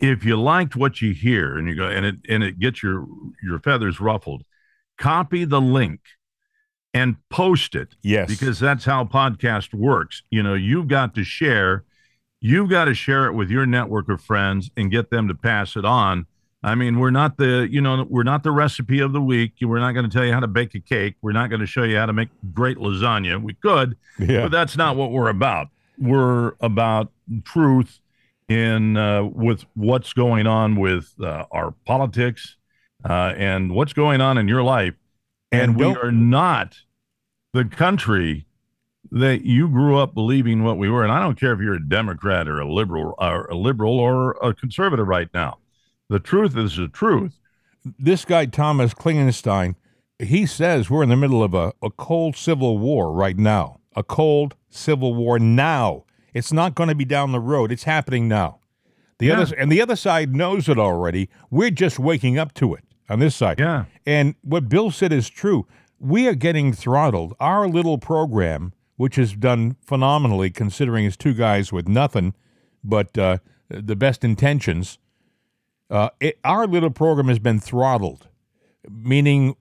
if 0.00 0.24
you 0.24 0.36
liked 0.40 0.76
what 0.76 1.02
you 1.02 1.12
hear 1.12 1.56
and 1.56 1.68
you 1.68 1.76
go 1.76 1.86
and 1.86 2.04
it 2.04 2.16
and 2.28 2.42
it 2.42 2.58
gets 2.58 2.82
your 2.82 3.06
your 3.42 3.58
feathers 3.58 4.00
ruffled, 4.00 4.42
copy 4.98 5.44
the 5.44 5.60
link 5.60 6.00
and 6.94 7.16
post 7.30 7.74
it 7.74 7.96
Yes, 8.02 8.28
because 8.28 8.58
that's 8.60 8.84
how 8.84 9.04
podcast 9.04 9.72
works. 9.74 10.22
You 10.30 10.42
know, 10.42 10.54
you've 10.54 10.88
got 10.88 11.14
to 11.14 11.24
share, 11.24 11.84
you've 12.40 12.68
got 12.70 12.84
to 12.86 12.94
share 12.94 13.26
it 13.26 13.32
with 13.32 13.50
your 13.50 13.66
network 13.66 14.08
of 14.08 14.20
friends 14.20 14.70
and 14.76 14.90
get 14.90 15.10
them 15.10 15.28
to 15.28 15.34
pass 15.34 15.76
it 15.76 15.84
on 15.84 16.26
I 16.64 16.76
mean, 16.76 17.00
we're 17.00 17.10
not 17.10 17.38
the, 17.38 17.66
you 17.68 17.80
know, 17.80 18.06
we're 18.08 18.22
not 18.22 18.44
the 18.44 18.52
recipe 18.52 19.00
of 19.00 19.12
the 19.12 19.20
week. 19.20 19.54
We're 19.62 19.80
not 19.80 19.92
going 19.92 20.08
to 20.08 20.16
tell 20.16 20.24
you 20.24 20.32
how 20.32 20.38
to 20.38 20.46
bake 20.46 20.76
a 20.76 20.80
cake. 20.80 21.16
We're 21.20 21.32
not 21.32 21.50
going 21.50 21.58
to 21.58 21.66
show 21.66 21.82
you 21.82 21.96
how 21.96 22.06
to 22.06 22.12
make 22.12 22.28
great 22.54 22.76
lasagna. 22.78 23.42
We 23.42 23.54
could, 23.54 23.96
Yeah. 24.16 24.42
but 24.42 24.52
that's 24.52 24.76
not 24.76 24.94
what 24.94 25.10
we're 25.10 25.28
about. 25.28 25.70
We're 25.98 26.52
about 26.60 27.10
truth 27.42 27.98
in 28.48 28.96
uh, 28.96 29.24
with 29.24 29.64
what's 29.74 30.12
going 30.12 30.46
on 30.46 30.76
with 30.76 31.12
uh, 31.20 31.46
our 31.50 31.72
politics 31.84 32.56
uh, 33.04 33.34
and 33.36 33.72
what's 33.74 33.92
going 33.92 34.20
on 34.20 34.38
in 34.38 34.46
your 34.46 34.62
life. 34.62 34.94
And, 35.52 35.76
we 35.76 35.84
are 35.84 36.10
not 36.12 36.78
the 37.52 37.64
country 37.64 38.46
that 39.10 39.44
you 39.44 39.68
grew 39.68 39.98
up 39.98 40.14
believing 40.14 40.64
what 40.64 40.78
we 40.78 40.88
were. 40.88 41.02
And 41.02 41.12
I 41.12 41.20
don't 41.20 41.38
care 41.38 41.52
if 41.52 41.60
you're 41.60 41.74
a 41.74 41.88
Democrat 41.88 42.48
or 42.48 42.60
a 42.60 42.66
liberal 42.72 43.14
or 43.18 43.44
a 43.46 43.54
liberal 43.54 43.98
or 43.98 44.32
a 44.42 44.54
conservative 44.54 45.06
right 45.06 45.28
now. 45.34 45.58
The 46.08 46.18
truth 46.18 46.56
is 46.56 46.76
the 46.76 46.88
truth. 46.88 47.38
this 47.98 48.24
guy 48.24 48.46
Thomas 48.46 48.94
Klingenstein, 48.94 49.74
he 50.18 50.46
says 50.46 50.88
we're 50.88 51.02
in 51.02 51.08
the 51.10 51.16
middle 51.16 51.42
of 51.42 51.52
a, 51.52 51.72
a 51.82 51.90
cold 51.90 52.36
civil 52.36 52.78
war 52.78 53.12
right 53.12 53.36
now. 53.36 53.80
A 53.94 54.02
cold 54.02 54.54
civil 54.70 55.14
war 55.14 55.38
now. 55.38 56.04
It's 56.32 56.52
not 56.52 56.74
going 56.74 56.88
to 56.88 56.94
be 56.94 57.04
down 57.04 57.32
the 57.32 57.40
road. 57.40 57.70
It's 57.70 57.84
happening 57.84 58.28
now. 58.28 58.60
The 59.18 59.26
Yeah. 59.26 59.40
other 59.40 59.54
and 59.56 59.70
the 59.70 59.82
other 59.82 59.96
side 59.96 60.34
knows 60.34 60.68
it 60.70 60.78
already. 60.78 61.28
We're 61.50 61.70
just 61.70 61.98
waking 61.98 62.38
up 62.38 62.54
to 62.54 62.72
it 62.74 62.84
on 63.12 63.18
this 63.18 63.36
side. 63.36 63.60
Yeah. 63.60 63.84
And 64.06 64.34
what 64.42 64.68
Bill 64.68 64.90
said 64.90 65.12
is 65.12 65.28
true. 65.28 65.66
We 65.98 66.26
are 66.26 66.34
getting 66.34 66.72
throttled. 66.72 67.34
Our 67.38 67.68
little 67.68 67.98
program, 67.98 68.72
which 68.96 69.16
has 69.16 69.34
done 69.34 69.76
phenomenally 69.84 70.50
considering 70.50 71.04
it's 71.04 71.16
two 71.16 71.34
guys 71.34 71.72
with 71.72 71.86
nothing 71.86 72.34
but 72.82 73.16
uh, 73.16 73.38
the 73.68 73.94
best 73.94 74.24
intentions, 74.24 74.98
uh, 75.90 76.08
it, 76.20 76.38
our 76.42 76.66
little 76.66 76.90
program 76.90 77.28
has 77.28 77.38
been 77.38 77.60
throttled, 77.60 78.28
meaning 78.90 79.54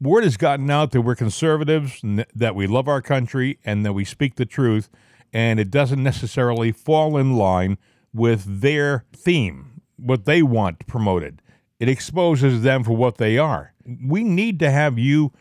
word 0.00 0.24
has 0.24 0.36
gotten 0.36 0.68
out 0.68 0.90
that 0.90 1.02
we're 1.02 1.14
conservatives, 1.14 2.02
and 2.02 2.18
th- 2.18 2.28
that 2.34 2.54
we 2.54 2.66
love 2.66 2.88
our 2.88 3.00
country, 3.00 3.58
and 3.64 3.86
that 3.86 3.92
we 3.92 4.04
speak 4.04 4.34
the 4.34 4.44
truth, 4.44 4.90
and 5.32 5.60
it 5.60 5.70
doesn't 5.70 6.02
necessarily 6.02 6.72
fall 6.72 7.16
in 7.16 7.36
line 7.36 7.78
with 8.12 8.60
their 8.60 9.04
theme, 9.14 9.80
what 9.96 10.24
they 10.24 10.42
want 10.42 10.86
promoted. 10.86 11.40
It 11.82 11.88
exposes 11.88 12.62
them 12.62 12.84
for 12.84 12.92
what 12.92 13.16
they 13.16 13.38
are. 13.38 13.74
We 14.06 14.22
need 14.22 14.60
to 14.60 14.70
have 14.70 15.00
you 15.00 15.32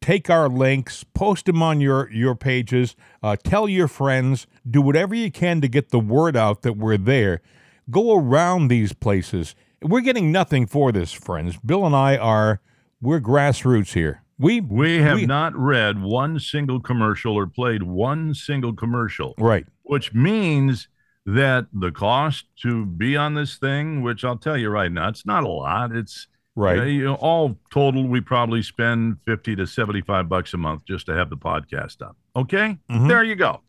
take 0.00 0.30
our 0.30 0.48
links, 0.48 1.04
post 1.04 1.44
them 1.44 1.62
on 1.62 1.78
your 1.82 2.10
your 2.10 2.34
pages, 2.34 2.96
uh, 3.22 3.36
tell 3.44 3.68
your 3.68 3.86
friends, 3.86 4.46
do 4.68 4.80
whatever 4.80 5.14
you 5.14 5.30
can 5.30 5.60
to 5.60 5.68
get 5.68 5.90
the 5.90 6.00
word 6.00 6.36
out 6.38 6.62
that 6.62 6.78
we're 6.78 6.96
there. 6.96 7.42
Go 7.90 8.18
around 8.18 8.68
these 8.68 8.94
places. 8.94 9.54
We're 9.82 10.00
getting 10.00 10.32
nothing 10.32 10.66
for 10.66 10.90
this, 10.90 11.12
friends. 11.12 11.58
Bill 11.58 11.84
and 11.84 11.94
I 11.94 12.16
are 12.16 12.62
we're 13.02 13.20
grassroots 13.20 13.92
here. 13.92 14.22
We 14.38 14.62
We 14.62 14.96
have 15.02 15.16
we- 15.18 15.26
not 15.26 15.54
read 15.54 16.00
one 16.00 16.40
single 16.40 16.80
commercial 16.80 17.34
or 17.34 17.46
played 17.46 17.82
one 17.82 18.32
single 18.32 18.72
commercial, 18.72 19.34
right. 19.36 19.66
which 19.82 20.14
means 20.14 20.88
that 21.26 21.66
the 21.72 21.90
cost 21.90 22.46
to 22.62 22.84
be 22.84 23.16
on 23.16 23.34
this 23.34 23.56
thing, 23.56 24.02
which 24.02 24.24
I'll 24.24 24.36
tell 24.36 24.56
you 24.58 24.68
right 24.68 24.92
now, 24.92 25.08
it's 25.08 25.24
not 25.26 25.44
a 25.44 25.48
lot. 25.48 25.92
It's 25.92 26.28
Right. 26.56 26.86
you 26.86 27.04
know, 27.04 27.14
all 27.14 27.58
total, 27.72 28.06
we 28.06 28.20
probably 28.20 28.62
spend 28.62 29.16
50 29.24 29.56
to 29.56 29.66
75 29.66 30.28
bucks 30.28 30.54
a 30.54 30.56
month 30.56 30.84
just 30.86 31.06
to 31.06 31.14
have 31.14 31.28
the 31.30 31.36
podcast 31.36 32.00
up. 32.00 32.16
Okay. 32.36 32.78
Mhm. 32.88 33.08
There 33.08 33.24
you 33.24 33.34
go. 33.34 33.62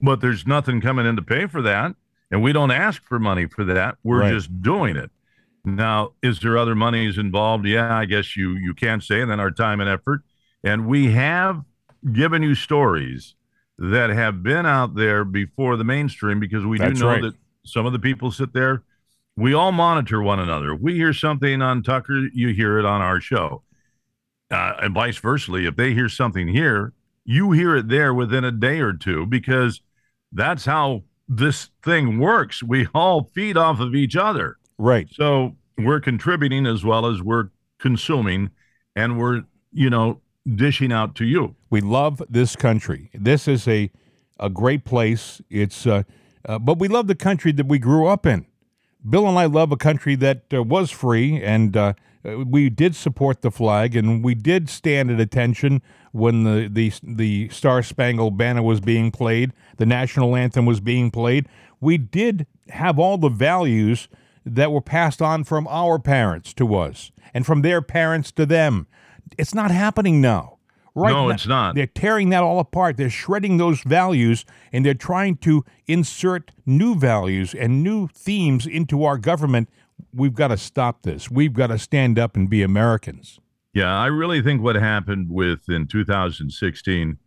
But 0.00 0.20
there's 0.20 0.44
nothing 0.46 0.80
coming 0.80 1.06
in 1.06 1.14
to 1.16 1.22
pay 1.22 1.46
for 1.46 1.62
that. 1.62 1.94
And 2.32 2.42
we 2.42 2.52
don't 2.52 2.70
ask 2.72 3.04
for 3.04 3.18
money 3.20 3.46
for 3.46 3.64
that. 3.64 3.96
We're 4.02 4.20
Right. 4.22 4.32
just 4.32 4.60
doing 4.62 4.96
it. 4.96 5.10
Now, 5.64 6.12
is 6.22 6.40
there 6.40 6.56
other 6.56 6.74
monies 6.74 7.18
involved? 7.18 7.66
Yeah, 7.66 7.94
I 7.94 8.06
guess 8.06 8.36
you 8.36 8.52
you 8.56 8.72
can 8.74 9.00
say, 9.00 9.20
and 9.20 9.30
then 9.30 9.38
our 9.38 9.50
time 9.50 9.78
and 9.80 9.88
effort. 9.90 10.22
And 10.64 10.86
we 10.86 11.12
have 11.12 11.62
given 12.12 12.42
you 12.42 12.54
stories 12.54 13.34
that 13.80 14.10
have 14.10 14.42
been 14.42 14.66
out 14.66 14.94
there 14.94 15.24
before 15.24 15.76
the 15.76 15.84
mainstream 15.84 16.38
because 16.38 16.64
we 16.66 16.78
That's 16.78 16.98
do 16.98 17.04
know 17.04 17.10
right. 17.10 17.22
that 17.22 17.34
some 17.64 17.86
of 17.86 17.92
the 17.92 17.98
people 17.98 18.30
sit 18.30 18.52
there. 18.52 18.82
We 19.36 19.54
all 19.54 19.72
monitor 19.72 20.20
one 20.20 20.38
another. 20.38 20.74
We 20.74 20.94
hear 20.94 21.14
something 21.14 21.62
on 21.62 21.82
Tucker, 21.82 22.28
you 22.34 22.48
hear 22.48 22.78
it 22.78 22.84
on 22.84 23.00
our 23.00 23.20
show, 23.20 23.62
uh, 24.50 24.74
and 24.82 24.92
vice 24.92 25.16
versa. 25.16 25.54
If 25.54 25.76
they 25.76 25.94
hear 25.94 26.10
something 26.10 26.46
here, 26.46 26.92
you 27.24 27.52
hear 27.52 27.74
it 27.76 27.88
there 27.88 28.12
within 28.12 28.44
a 28.44 28.52
day 28.52 28.80
or 28.80 28.92
two 28.92 29.24
because 29.24 29.80
that's 30.30 30.66
how 30.66 31.04
this 31.26 31.70
thing 31.82 32.18
works. 32.18 32.62
We 32.62 32.86
all 32.94 33.30
feed 33.32 33.56
off 33.56 33.80
of 33.80 33.94
each 33.94 34.14
other. 34.14 34.58
Right. 34.76 35.08
So 35.10 35.56
we're 35.78 36.00
contributing 36.00 36.66
as 36.66 36.84
well 36.84 37.06
as 37.06 37.22
we're 37.22 37.48
consuming, 37.78 38.50
and 38.94 39.18
we're, 39.18 39.44
you 39.72 39.88
know, 39.88 40.20
dishing 40.54 40.92
out 40.92 41.14
to 41.14 41.24
you. 41.24 41.56
We 41.70 41.80
love 41.80 42.20
this 42.28 42.56
country. 42.56 43.10
This 43.14 43.48
is 43.48 43.66
a 43.68 43.90
a 44.38 44.50
great 44.50 44.84
place. 44.84 45.40
It's 45.50 45.86
uh, 45.86 46.02
uh, 46.44 46.58
but 46.58 46.78
we 46.78 46.88
love 46.88 47.06
the 47.06 47.14
country 47.14 47.52
that 47.52 47.66
we 47.66 47.78
grew 47.78 48.06
up 48.06 48.26
in. 48.26 48.46
Bill 49.08 49.28
and 49.28 49.38
I 49.38 49.46
love 49.46 49.70
a 49.72 49.76
country 49.76 50.14
that 50.16 50.42
uh, 50.52 50.62
was 50.62 50.90
free, 50.90 51.42
and 51.42 51.76
uh, 51.76 51.92
uh, 52.24 52.40
we 52.40 52.68
did 52.68 52.94
support 52.94 53.42
the 53.42 53.50
flag, 53.50 53.96
and 53.96 54.24
we 54.24 54.34
did 54.34 54.68
stand 54.68 55.10
at 55.10 55.20
attention 55.20 55.80
when 56.12 56.42
the 56.42 56.68
the 56.68 56.92
the 57.02 57.48
Star 57.50 57.82
Spangled 57.82 58.36
Banner 58.36 58.62
was 58.62 58.80
being 58.80 59.10
played, 59.10 59.52
the 59.76 59.86
national 59.86 60.36
anthem 60.36 60.66
was 60.66 60.80
being 60.80 61.10
played. 61.10 61.48
We 61.80 61.96
did 61.98 62.46
have 62.70 62.98
all 62.98 63.16
the 63.16 63.28
values 63.28 64.08
that 64.44 64.72
were 64.72 64.82
passed 64.82 65.22
on 65.22 65.44
from 65.44 65.66
our 65.68 65.98
parents 65.98 66.52
to 66.54 66.74
us, 66.74 67.12
and 67.32 67.46
from 67.46 67.62
their 67.62 67.80
parents 67.80 68.32
to 68.32 68.44
them. 68.44 68.86
It's 69.38 69.54
not 69.54 69.70
happening 69.70 70.20
now. 70.20 70.58
Right 71.00 71.12
No, 71.12 71.26
now- 71.28 71.34
it's 71.34 71.46
not. 71.46 71.74
They're 71.74 71.86
tearing 71.86 72.28
that 72.30 72.42
all 72.42 72.58
apart. 72.60 72.96
They're 72.96 73.10
shredding 73.10 73.56
those 73.56 73.80
values 73.82 74.44
and 74.72 74.84
they're 74.84 74.94
trying 74.94 75.36
to 75.38 75.64
insert 75.86 76.52
new 76.66 76.94
values 76.94 77.54
and 77.54 77.82
new 77.82 78.08
themes 78.08 78.66
into 78.66 79.04
our 79.04 79.16
government. 79.18 79.68
We've 80.12 80.34
got 80.34 80.48
to 80.48 80.56
stop 80.56 81.02
this. 81.02 81.30
We've 81.30 81.52
got 81.52 81.68
to 81.68 81.78
stand 81.78 82.18
up 82.18 82.36
and 82.36 82.48
be 82.50 82.62
Americans. 82.62 83.38
Yeah, 83.72 83.96
I 83.96 84.06
really 84.06 84.42
think 84.42 84.62
what 84.62 84.76
happened 84.76 85.28
with 85.30 85.68
in 85.68 85.86
2016 85.86 87.18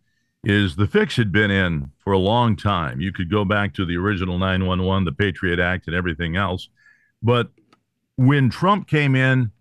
is 0.44 0.76
the 0.76 0.86
fix 0.86 1.16
had 1.16 1.32
been 1.32 1.50
in 1.50 1.90
for 1.98 2.12
a 2.12 2.18
long 2.18 2.54
time. 2.54 3.00
You 3.00 3.12
could 3.12 3.30
go 3.30 3.44
back 3.46 3.72
to 3.74 3.86
the 3.86 3.96
original 3.96 4.38
911, 4.38 5.04
the 5.04 5.12
Patriot 5.12 5.58
Act, 5.58 5.86
and 5.86 5.96
everything 5.96 6.36
else. 6.36 6.68
But 7.22 7.50
when 8.16 8.50
Trump 8.50 8.86
came 8.86 9.14
in, 9.16 9.52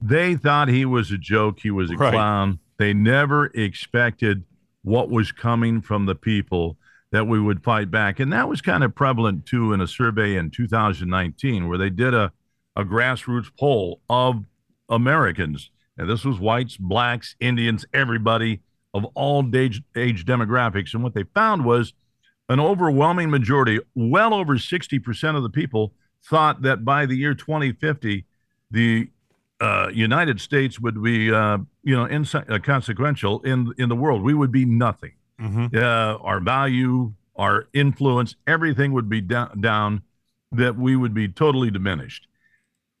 they 0.00 0.36
thought 0.36 0.68
he 0.68 0.84
was 0.84 1.10
a 1.10 1.16
joke, 1.18 1.60
he 1.60 1.70
was 1.70 1.90
a 1.90 1.96
Right. 1.96 2.12
clown. 2.12 2.58
They 2.78 2.94
never 2.94 3.46
expected 3.46 4.44
what 4.82 5.10
was 5.10 5.32
coming 5.32 5.80
from 5.80 6.06
the 6.06 6.14
people 6.14 6.76
that 7.10 7.26
we 7.26 7.40
would 7.40 7.62
fight 7.62 7.90
back. 7.90 8.20
And 8.20 8.32
that 8.32 8.48
was 8.48 8.60
kind 8.60 8.84
of 8.84 8.94
prevalent 8.94 9.46
too 9.46 9.72
in 9.72 9.80
a 9.80 9.86
survey 9.86 10.36
in 10.36 10.50
2019 10.50 11.68
where 11.68 11.78
they 11.78 11.90
did 11.90 12.14
a, 12.14 12.32
a 12.76 12.84
grassroots 12.84 13.50
poll 13.58 14.00
of 14.08 14.44
Americans. 14.88 15.70
And 15.96 16.08
this 16.08 16.24
was 16.24 16.38
whites, 16.38 16.76
blacks, 16.76 17.34
Indians, 17.40 17.84
everybody 17.92 18.60
of 18.94 19.04
all 19.14 19.44
age, 19.54 19.82
age 19.96 20.24
demographics. 20.24 20.94
And 20.94 21.02
what 21.02 21.14
they 21.14 21.24
found 21.34 21.64
was 21.64 21.92
an 22.48 22.60
overwhelming 22.60 23.30
majority, 23.30 23.80
well 23.94 24.32
over 24.32 24.56
60% 24.56 25.36
of 25.36 25.42
the 25.42 25.50
people, 25.50 25.92
thought 26.24 26.62
that 26.62 26.84
by 26.84 27.06
the 27.06 27.16
year 27.16 27.34
2050, 27.34 28.24
the 28.70 29.10
uh, 29.60 29.88
United 29.92 30.40
States 30.40 30.78
would 30.80 31.02
be, 31.02 31.32
uh, 31.32 31.58
you 31.82 31.96
know, 31.96 32.06
inse- 32.06 32.48
uh, 32.50 32.58
consequential 32.58 33.40
in 33.42 33.72
in 33.78 33.88
the 33.88 33.96
world. 33.96 34.22
We 34.22 34.34
would 34.34 34.52
be 34.52 34.64
nothing. 34.64 35.12
Mm-hmm. 35.40 35.76
Uh, 35.76 36.18
our 36.22 36.40
value, 36.40 37.12
our 37.36 37.68
influence, 37.72 38.36
everything 38.46 38.92
would 38.92 39.08
be 39.08 39.20
down, 39.20 39.60
down. 39.60 40.02
That 40.50 40.78
we 40.78 40.96
would 40.96 41.12
be 41.12 41.28
totally 41.28 41.70
diminished. 41.70 42.26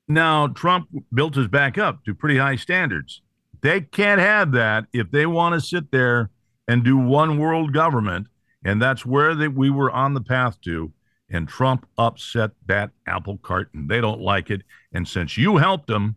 Now 0.06 0.48
Trump 0.48 0.88
built 1.12 1.36
us 1.38 1.46
back 1.46 1.78
up 1.78 2.04
to 2.04 2.14
pretty 2.14 2.38
high 2.38 2.56
standards. 2.56 3.22
They 3.60 3.80
can't 3.80 4.20
have 4.20 4.52
that 4.52 4.84
if 4.92 5.10
they 5.10 5.26
want 5.26 5.54
to 5.54 5.60
sit 5.66 5.90
there 5.90 6.30
and 6.66 6.84
do 6.84 6.98
one 6.98 7.38
world 7.38 7.72
government, 7.72 8.26
and 8.64 8.82
that's 8.82 9.06
where 9.06 9.34
they, 9.34 9.48
we 9.48 9.70
were 9.70 9.90
on 9.90 10.14
the 10.14 10.20
path 10.20 10.60
to. 10.62 10.92
And 11.30 11.46
Trump 11.48 11.86
upset 11.98 12.52
that 12.66 12.90
apple 13.06 13.38
cart, 13.38 13.70
and 13.74 13.88
they 13.88 14.00
don't 14.00 14.20
like 14.20 14.50
it. 14.50 14.62
And 14.92 15.06
since 15.06 15.36
you 15.36 15.58
helped 15.58 15.86
them, 15.86 16.16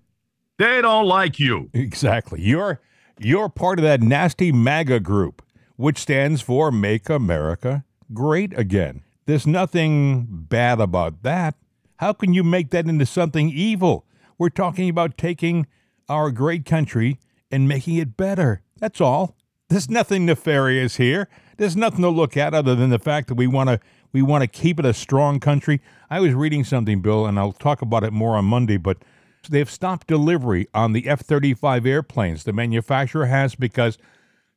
they 0.61 0.81
don't 0.81 1.05
like 1.05 1.39
you. 1.39 1.69
Exactly. 1.73 2.41
You're 2.41 2.79
you're 3.19 3.49
part 3.49 3.79
of 3.79 3.83
that 3.83 4.01
nasty 4.01 4.51
MAGA 4.51 4.99
group, 4.99 5.41
which 5.75 5.97
stands 5.97 6.41
for 6.41 6.71
Make 6.71 7.09
America 7.09 7.83
Great 8.13 8.57
Again. 8.57 9.01
There's 9.25 9.47
nothing 9.47 10.25
bad 10.29 10.79
about 10.79 11.23
that. 11.23 11.55
How 11.97 12.13
can 12.13 12.33
you 12.33 12.43
make 12.43 12.71
that 12.71 12.87
into 12.87 13.05
something 13.05 13.49
evil? 13.49 14.05
We're 14.37 14.49
talking 14.49 14.89
about 14.89 15.17
taking 15.17 15.67
our 16.09 16.31
great 16.31 16.65
country 16.65 17.19
and 17.51 17.67
making 17.67 17.97
it 17.97 18.17
better. 18.17 18.61
That's 18.79 18.99
all. 18.99 19.35
There's 19.69 19.89
nothing 19.89 20.25
nefarious 20.25 20.97
here. 20.97 21.29
There's 21.57 21.75
nothing 21.75 22.01
to 22.01 22.09
look 22.09 22.35
at 22.35 22.53
other 22.53 22.75
than 22.75 22.89
the 22.89 22.99
fact 22.99 23.27
that 23.29 23.35
we 23.35 23.47
want 23.47 23.69
to 23.69 23.79
we 24.13 24.21
want 24.21 24.41
to 24.41 24.47
keep 24.47 24.77
it 24.79 24.85
a 24.85 24.93
strong 24.93 25.39
country. 25.39 25.81
I 26.09 26.19
was 26.19 26.33
reading 26.33 26.63
something, 26.63 27.01
Bill, 27.01 27.25
and 27.25 27.39
I'll 27.39 27.53
talk 27.53 27.81
about 27.81 28.03
it 28.03 28.11
more 28.11 28.35
on 28.35 28.45
Monday, 28.45 28.77
but 28.77 28.97
They've 29.49 29.69
stopped 29.69 30.07
delivery 30.07 30.67
on 30.73 30.93
the 30.93 31.07
F 31.07 31.21
35 31.21 31.85
airplanes. 31.85 32.43
The 32.43 32.53
manufacturer 32.53 33.25
has 33.25 33.55
because 33.55 33.97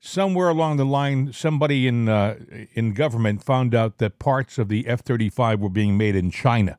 somewhere 0.00 0.48
along 0.48 0.76
the 0.76 0.84
line, 0.84 1.32
somebody 1.32 1.86
in, 1.86 2.08
uh, 2.08 2.36
in 2.74 2.92
government 2.92 3.42
found 3.42 3.74
out 3.74 3.98
that 3.98 4.18
parts 4.18 4.58
of 4.58 4.68
the 4.68 4.86
F 4.86 5.00
35 5.00 5.60
were 5.60 5.68
being 5.68 5.96
made 5.96 6.14
in 6.14 6.30
China. 6.30 6.78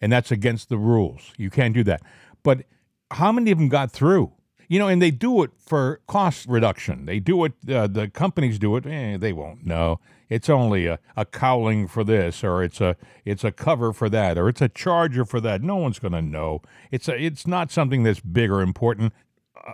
And 0.00 0.12
that's 0.12 0.30
against 0.30 0.68
the 0.68 0.78
rules. 0.78 1.32
You 1.36 1.50
can't 1.50 1.74
do 1.74 1.84
that. 1.84 2.02
But 2.42 2.64
how 3.12 3.32
many 3.32 3.50
of 3.50 3.58
them 3.58 3.68
got 3.68 3.90
through? 3.90 4.32
You 4.68 4.78
know, 4.78 4.88
and 4.88 5.00
they 5.00 5.10
do 5.10 5.42
it 5.42 5.50
for 5.58 6.00
cost 6.06 6.46
reduction. 6.46 7.06
They 7.06 7.20
do 7.20 7.44
it, 7.44 7.54
uh, 7.70 7.86
the 7.86 8.08
companies 8.08 8.58
do 8.58 8.76
it. 8.76 8.86
Eh, 8.86 9.16
they 9.16 9.32
won't 9.32 9.64
know. 9.66 9.98
It's 10.28 10.50
only 10.50 10.86
a, 10.86 10.98
a 11.16 11.24
cowling 11.24 11.88
for 11.88 12.04
this, 12.04 12.44
or 12.44 12.62
it's 12.62 12.80
a 12.80 12.96
it's 13.24 13.44
a 13.44 13.50
cover 13.50 13.94
for 13.94 14.10
that, 14.10 14.36
or 14.36 14.48
it's 14.48 14.60
a 14.60 14.68
charger 14.68 15.24
for 15.24 15.40
that. 15.40 15.62
No 15.62 15.76
one's 15.76 15.98
going 15.98 16.12
to 16.12 16.22
know. 16.22 16.60
It's 16.90 17.08
a, 17.08 17.16
it's 17.18 17.46
not 17.46 17.70
something 17.70 18.02
that's 18.02 18.20
big 18.20 18.50
or 18.50 18.60
important. 18.60 19.14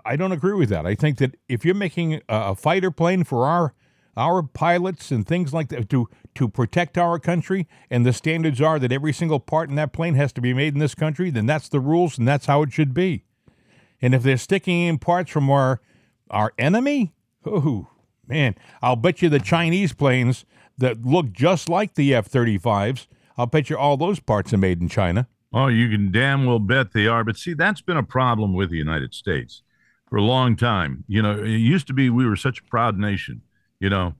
I 0.04 0.16
don't 0.16 0.32
agree 0.32 0.54
with 0.54 0.68
that. 0.70 0.86
I 0.86 0.94
think 0.94 1.18
that 1.18 1.36
if 1.48 1.64
you're 1.64 1.74
making 1.74 2.14
a, 2.14 2.20
a 2.28 2.54
fighter 2.54 2.90
plane 2.90 3.24
for 3.24 3.46
our 3.46 3.74
our 4.16 4.44
pilots 4.44 5.10
and 5.10 5.26
things 5.26 5.52
like 5.52 5.68
that 5.70 5.88
to 5.90 6.08
to 6.36 6.48
protect 6.48 6.96
our 6.98 7.18
country, 7.18 7.66
and 7.90 8.06
the 8.06 8.12
standards 8.12 8.60
are 8.60 8.78
that 8.78 8.92
every 8.92 9.12
single 9.12 9.40
part 9.40 9.70
in 9.70 9.74
that 9.76 9.92
plane 9.92 10.14
has 10.14 10.32
to 10.34 10.40
be 10.40 10.54
made 10.54 10.74
in 10.74 10.80
this 10.80 10.94
country, 10.94 11.30
then 11.30 11.46
that's 11.46 11.68
the 11.68 11.80
rules 11.80 12.16
and 12.16 12.28
that's 12.28 12.46
how 12.46 12.62
it 12.62 12.72
should 12.72 12.94
be. 12.94 13.24
And 14.04 14.14
if 14.14 14.22
they're 14.22 14.36
sticking 14.36 14.82
in 14.82 14.98
parts 14.98 15.30
from 15.30 15.48
our 15.48 15.80
our 16.30 16.52
enemy, 16.58 17.14
oh 17.46 17.88
man, 18.26 18.54
I'll 18.82 18.96
bet 18.96 19.22
you 19.22 19.30
the 19.30 19.40
Chinese 19.40 19.94
planes 19.94 20.44
that 20.76 21.06
look 21.06 21.32
just 21.32 21.70
like 21.70 21.94
the 21.94 22.14
F-35s, 22.14 23.06
I'll 23.38 23.46
bet 23.46 23.70
you 23.70 23.78
all 23.78 23.96
those 23.96 24.20
parts 24.20 24.52
are 24.52 24.58
made 24.58 24.82
in 24.82 24.88
China. 24.90 25.26
Oh, 25.54 25.68
you 25.68 25.88
can 25.88 26.12
damn 26.12 26.44
well 26.44 26.58
bet 26.58 26.92
they 26.92 27.06
are. 27.06 27.24
But 27.24 27.38
see, 27.38 27.54
that's 27.54 27.80
been 27.80 27.96
a 27.96 28.02
problem 28.02 28.52
with 28.52 28.70
the 28.70 28.76
United 28.76 29.14
States 29.14 29.62
for 30.10 30.16
a 30.16 30.22
long 30.22 30.54
time. 30.54 31.04
You 31.08 31.22
know, 31.22 31.42
it 31.42 31.48
used 31.48 31.86
to 31.86 31.94
be 31.94 32.10
we 32.10 32.26
were 32.26 32.36
such 32.36 32.58
a 32.60 32.64
proud 32.64 32.98
nation, 32.98 33.40
you 33.80 33.88
know, 33.88 34.16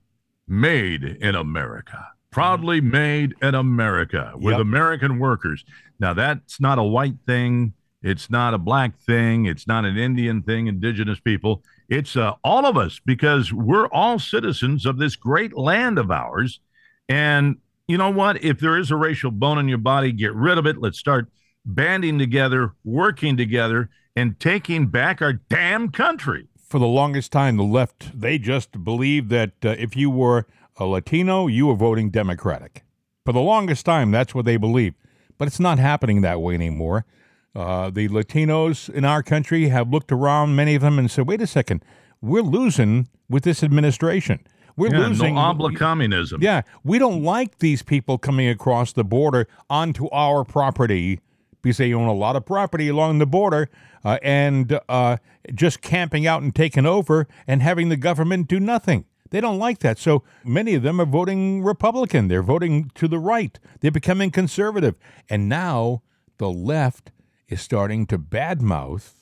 made 0.48 1.04
in 1.04 1.34
America, 1.34 2.06
proudly 2.30 2.80
made 2.80 3.34
in 3.42 3.54
America 3.54 4.32
with 4.36 4.52
Yep. 4.52 4.60
American 4.62 5.18
workers. 5.18 5.62
Now, 6.00 6.14
that's 6.14 6.58
not 6.58 6.78
a 6.78 6.82
white 6.84 7.16
thing. 7.26 7.74
It's 8.04 8.28
not 8.28 8.52
a 8.52 8.58
black 8.58 8.98
thing. 8.98 9.46
It's 9.46 9.66
not 9.66 9.86
an 9.86 9.96
Indian 9.96 10.42
thing, 10.42 10.66
indigenous 10.66 11.18
people. 11.20 11.62
It's 11.88 12.16
uh, 12.16 12.34
all 12.44 12.66
of 12.66 12.76
us 12.76 13.00
because 13.04 13.50
we're 13.50 13.88
all 13.88 14.18
citizens 14.18 14.84
of 14.84 14.98
this 14.98 15.16
great 15.16 15.56
land 15.56 15.98
of 15.98 16.10
ours. 16.10 16.60
And 17.08 17.56
you 17.88 17.96
know 17.96 18.10
what? 18.10 18.44
If 18.44 18.60
there 18.60 18.76
is 18.76 18.90
a 18.90 18.96
racial 18.96 19.30
bone 19.30 19.58
in 19.58 19.68
your 19.68 19.78
body, 19.78 20.12
get 20.12 20.34
rid 20.34 20.58
of 20.58 20.66
it. 20.66 20.76
Let's 20.76 20.98
start 20.98 21.28
banding 21.64 22.18
together, 22.18 22.74
working 22.84 23.38
together, 23.38 23.88
and 24.14 24.38
taking 24.38 24.88
back 24.88 25.22
our 25.22 25.32
damn 25.32 25.90
country. 25.90 26.48
for 26.68 26.78
the 26.78 26.86
longest 26.86 27.32
time, 27.32 27.56
the 27.56 27.62
left, 27.62 28.20
they 28.20 28.36
just 28.36 28.84
believed 28.84 29.30
that 29.30 29.52
uh, 29.64 29.76
if 29.78 29.96
you 29.96 30.10
were 30.10 30.46
a 30.76 30.84
Latino, 30.84 31.46
you 31.46 31.68
were 31.68 31.74
voting 31.74 32.10
Democratic. 32.10 32.84
For 33.24 33.32
the 33.32 33.40
longest 33.40 33.86
time, 33.86 34.10
that's 34.10 34.34
what 34.34 34.44
they 34.44 34.56
believed. 34.56 34.96
But 35.38 35.48
it's 35.48 35.60
not 35.60 35.78
happening 35.78 36.20
that 36.20 36.40
way 36.40 36.54
anymore. 36.54 37.06
Uh, 37.54 37.88
the 37.90 38.08
Latinos 38.08 38.88
in 38.88 39.04
our 39.04 39.22
country 39.22 39.68
have 39.68 39.88
looked 39.90 40.10
around, 40.10 40.56
many 40.56 40.74
of 40.74 40.82
them, 40.82 40.98
and 40.98 41.10
said, 41.10 41.26
wait 41.28 41.40
a 41.40 41.46
second, 41.46 41.84
we're 42.20 42.42
losing 42.42 43.08
with 43.28 43.44
this 43.44 43.62
administration. 43.62 44.40
We're 44.76 44.92
Yeah, 44.92 45.06
losing. 45.06 45.34
no 45.36 45.40
obla 45.40 45.76
communism. 45.76 46.42
Yeah, 46.42 46.62
we 46.82 46.98
don't 46.98 47.22
like 47.22 47.58
these 47.58 47.82
people 47.82 48.18
coming 48.18 48.48
across 48.48 48.92
the 48.92 49.04
border 49.04 49.46
onto 49.70 50.08
our 50.10 50.44
property 50.44 51.20
because 51.62 51.76
they 51.76 51.94
own 51.94 52.08
a 52.08 52.12
lot 52.12 52.34
of 52.34 52.44
property 52.44 52.88
along 52.88 53.18
the 53.20 53.26
border 53.26 53.70
uh, 54.04 54.18
and 54.22 54.78
uh, 54.88 55.16
just 55.54 55.80
camping 55.80 56.26
out 56.26 56.42
and 56.42 56.54
taking 56.54 56.86
over 56.86 57.28
and 57.46 57.62
having 57.62 57.88
the 57.88 57.96
government 57.96 58.48
do 58.48 58.58
nothing. 58.58 59.04
They 59.30 59.40
don't 59.40 59.58
like 59.58 59.78
that. 59.78 59.98
So 59.98 60.24
many 60.44 60.74
of 60.74 60.82
them 60.82 61.00
are 61.00 61.06
voting 61.06 61.62
Republican. 61.62 62.28
They're 62.28 62.42
voting 62.42 62.90
to 62.96 63.06
the 63.08 63.18
right. 63.18 63.58
They're 63.80 63.90
becoming 63.90 64.30
conservative. 64.30 64.96
And 65.30 65.48
now 65.48 66.02
the 66.38 66.50
left 66.50 67.10
is 67.48 67.60
starting 67.60 68.06
to 68.06 68.18
badmouth 68.18 69.12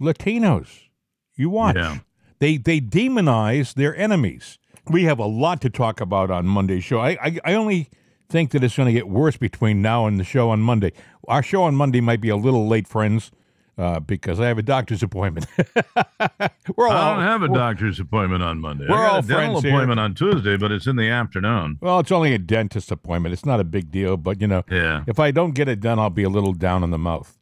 Latinos. 0.00 0.88
You 1.36 1.50
watch. 1.50 1.76
Yeah. 1.76 1.98
They 2.38 2.56
they 2.56 2.80
demonize 2.80 3.74
their 3.74 3.94
enemies. 3.96 4.58
We 4.88 5.04
have 5.04 5.18
a 5.18 5.26
lot 5.26 5.60
to 5.62 5.70
talk 5.70 6.00
about 6.00 6.30
on 6.30 6.46
Monday's 6.46 6.84
show. 6.84 7.00
I 7.00 7.10
I, 7.22 7.38
I 7.44 7.54
only 7.54 7.88
think 8.28 8.52
that 8.52 8.62
it's 8.62 8.76
going 8.76 8.86
to 8.86 8.92
get 8.92 9.08
worse 9.08 9.36
between 9.36 9.82
now 9.82 10.06
and 10.06 10.18
the 10.18 10.24
show 10.24 10.50
on 10.50 10.60
Monday. 10.60 10.92
Our 11.28 11.42
show 11.42 11.64
on 11.64 11.74
Monday 11.74 12.00
might 12.00 12.20
be 12.20 12.28
a 12.28 12.36
little 12.36 12.68
late, 12.68 12.86
friends, 12.86 13.32
uh, 13.76 13.98
because 14.00 14.38
I 14.38 14.46
have 14.46 14.56
a 14.56 14.62
doctor's 14.62 15.02
appointment. 15.02 15.46
we're 16.76 16.86
all 16.88 16.92
I 16.92 17.14
don't 17.16 17.24
have 17.24 17.42
a 17.42 17.48
doctor's 17.52 17.98
appointment 18.00 18.42
on 18.42 18.58
Monday. 18.60 18.86
We're 18.88 18.96
I 18.96 19.06
got 19.06 19.12
all 19.12 19.18
a 19.18 19.22
dental 19.22 19.36
friends 19.36 19.62
here. 19.64 19.70
appointment 19.74 20.00
on 20.00 20.14
Tuesday, 20.14 20.56
but 20.56 20.70
it's 20.72 20.86
in 20.86 20.96
the 20.96 21.08
afternoon. 21.08 21.78
well, 21.80 21.98
it's 22.00 22.12
only 22.12 22.32
a 22.34 22.38
dentist 22.38 22.90
appointment. 22.90 23.32
It's 23.32 23.44
not 23.44 23.58
a 23.60 23.64
big 23.64 23.90
deal, 23.90 24.16
but 24.16 24.40
you 24.40 24.46
know, 24.46 24.62
Yeah. 24.70 25.02
if 25.06 25.18
I 25.18 25.30
don't 25.32 25.52
get 25.54 25.68
it 25.68 25.80
done, 25.80 25.98
I'll 25.98 26.08
be 26.10 26.22
a 26.22 26.28
little 26.30 26.52
down 26.52 26.82
in 26.84 26.90
the 26.90 26.98
mouth. 26.98 27.36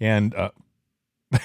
And 0.00 0.34
uh, 0.34 0.50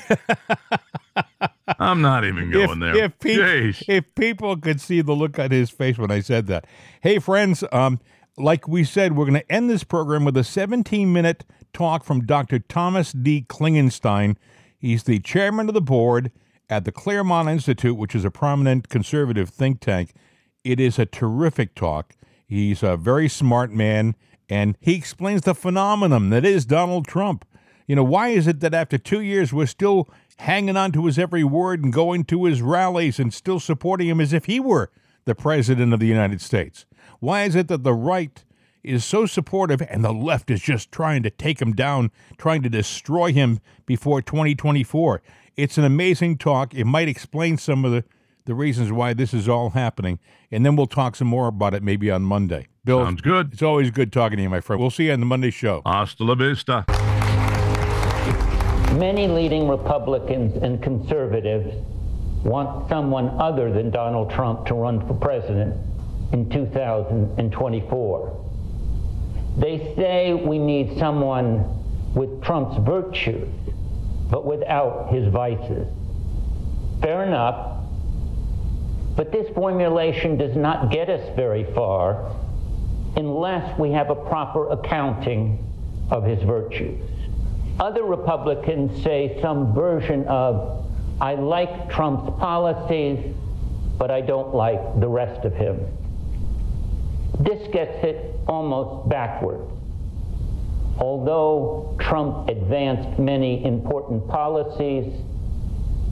I'm 1.80 2.02
not 2.02 2.26
even 2.26 2.52
going 2.52 2.82
if, 2.82 2.94
there. 2.94 3.06
If, 3.06 3.20
pe- 3.20 3.74
if 3.94 4.16
people 4.16 4.58
could 4.58 4.80
see 4.82 5.02
the 5.02 5.14
look 5.14 5.38
on 5.38 5.52
his 5.52 5.70
face 5.70 5.98
when 5.98 6.12
I 6.12 6.22
said 6.22 6.48
that. 6.48 6.66
Hey, 7.02 7.20
friends, 7.20 7.64
um, 7.72 8.00
like 8.38 8.68
we 8.68 8.84
said, 8.84 9.16
we're 9.16 9.26
going 9.26 9.40
to 9.40 9.52
end 9.52 9.70
this 9.70 9.84
program 9.84 10.26
with 10.26 10.38
a 10.38 10.44
17 10.44 11.12
minute 11.12 11.46
talk 11.74 12.04
from 12.04 12.26
Dr. 12.26 12.60
Thomas 12.60 13.12
D. 13.12 13.46
Klingenstein. 13.48 14.38
He's 14.78 15.04
the 15.04 15.20
chairman 15.20 15.68
of 15.68 15.74
the 15.74 15.82
board 15.82 16.32
at 16.70 16.86
the 16.86 16.92
Claremont 16.92 17.50
Institute, 17.50 17.98
which 17.98 18.16
is 18.16 18.26
a 18.26 18.32
prominent 18.32 18.90
conservative 18.90 19.50
think 19.50 19.80
tank. 19.80 20.14
It 20.64 20.80
is 20.80 20.98
a 20.98 21.06
terrific 21.06 21.76
talk. 21.76 22.16
He's 22.48 22.84
a 22.84 22.98
very 22.98 23.30
smart 23.30 23.72
man, 23.72 24.16
and 24.50 24.78
he 24.80 24.96
explains 24.96 25.42
the 25.42 25.56
phenomenon 25.56 26.30
that 26.30 26.46
is 26.46 26.66
Donald 26.66 27.08
Trump. 27.08 27.46
You 27.88 27.96
know, 27.96 28.04
why 28.04 28.30
is 28.30 28.48
it 28.48 28.60
that 28.62 28.74
after 28.74 28.98
two 28.98 29.22
years 29.22 29.54
we're 29.54 29.66
still 29.68 30.10
hanging 30.38 30.76
on 30.76 30.92
to 30.94 31.06
his 31.06 31.18
every 31.20 31.44
word 31.44 31.84
and 31.84 31.94
going 31.94 32.24
to 32.26 32.46
his 32.46 32.62
rallies 32.62 33.20
and 33.20 33.34
still 33.34 33.60
supporting 33.60 34.08
him 34.08 34.20
as 34.20 34.34
if 34.34 34.46
he 34.46 34.60
were 34.60 34.92
the 35.26 35.36
president 35.36 35.94
of 35.94 36.00
the 36.00 36.08
United 36.08 36.42
States? 36.42 36.86
Why 37.20 37.44
is 37.44 37.56
it 37.56 37.68
that 37.68 37.84
the 37.84 37.94
right 37.94 38.44
is 38.84 39.04
so 39.04 39.26
supportive 39.26 39.82
and 39.90 40.04
the 40.04 40.12
left 40.14 40.52
is 40.52 40.62
just 40.62 40.92
trying 40.92 41.24
to 41.24 41.30
take 41.30 41.62
him 41.62 41.74
down, 41.74 42.12
trying 42.38 42.62
to 42.64 42.70
destroy 42.70 43.32
him 43.32 43.60
before 43.86 44.22
2024? 44.22 45.22
It's 45.56 45.78
an 45.78 45.84
amazing 45.86 46.38
talk. 46.38 46.74
It 46.74 46.86
might 46.86 47.08
explain 47.08 47.58
some 47.58 47.86
of 47.86 47.92
the, 47.92 48.04
the 48.46 48.54
reasons 48.56 48.92
why 48.92 49.14
this 49.14 49.34
is 49.34 49.48
all 49.48 49.72
happening. 49.72 50.20
And 50.52 50.66
then 50.66 50.76
we'll 50.76 50.88
talk 50.88 51.16
some 51.16 51.28
more 51.28 51.48
about 51.48 51.74
it 51.74 51.82
maybe 51.82 52.12
on 52.12 52.24
Monday. 52.24 52.68
Bill, 52.84 53.04
Sounds 53.04 53.22
good. 53.22 53.54
it's 53.54 53.64
always 53.64 53.90
good 53.90 54.12
talking 54.12 54.38
to 54.38 54.44
you, 54.44 54.50
my 54.50 54.60
friend. 54.60 54.80
We'll 54.80 54.92
see 54.92 55.06
you 55.06 55.14
on 55.14 55.20
the 55.20 55.26
Monday 55.26 55.50
show. 55.50 55.82
Hasta 55.86 56.24
la 56.24 56.36
vista. 56.36 56.86
Many 58.96 59.28
leading 59.28 59.68
Republicans 59.68 60.56
and 60.64 60.82
conservatives 60.82 61.76
want 62.46 62.88
someone 62.88 63.28
other 63.42 63.70
than 63.70 63.92
Donald 63.92 64.32
Trump 64.32 64.68
to 64.68 64.74
run 64.74 65.06
for 65.06 65.14
president 65.16 65.76
in 66.32 66.50
2024. 66.50 68.46
They 69.58 69.94
say 69.98 70.34
we 70.34 70.58
need 70.60 70.98
someone 70.98 72.14
with 72.16 72.42
Trump's 72.42 72.78
virtues, 72.86 73.50
but 74.32 74.46
without 74.46 75.10
his 75.12 75.28
vices. 75.28 75.90
Fair 77.02 77.26
enough, 77.26 77.82
but 79.18 79.30
this 79.30 79.54
formulation 79.54 80.38
does 80.38 80.56
not 80.56 80.90
get 80.90 81.10
us 81.10 81.36
very 81.36 81.66
far 81.74 82.34
unless 83.18 83.78
we 83.78 83.92
have 83.92 84.10
a 84.10 84.16
proper 84.16 84.70
accounting 84.70 85.60
of 86.10 86.24
his 86.24 86.42
virtues. 86.44 87.02
Other 87.80 88.04
Republicans 88.04 89.04
say 89.04 89.38
some 89.42 89.74
version 89.74 90.26
of, 90.28 90.86
I 91.20 91.36
like 91.36 91.90
Trump's 91.90 92.30
policies, 92.40 93.36
but 93.98 94.12
I 94.12 94.22
don't 94.22 94.56
like 94.56 95.00
the 95.00 95.08
rest 95.08 95.46
of 95.46 95.54
him. 95.54 95.86
This 97.40 97.68
gets 97.74 98.04
it 98.04 98.34
almost 98.48 99.10
backwards. 99.10 99.70
Although 100.98 101.98
Trump 102.00 102.48
advanced 102.48 103.20
many 103.20 103.66
important 103.66 104.26
policies, 104.30 105.14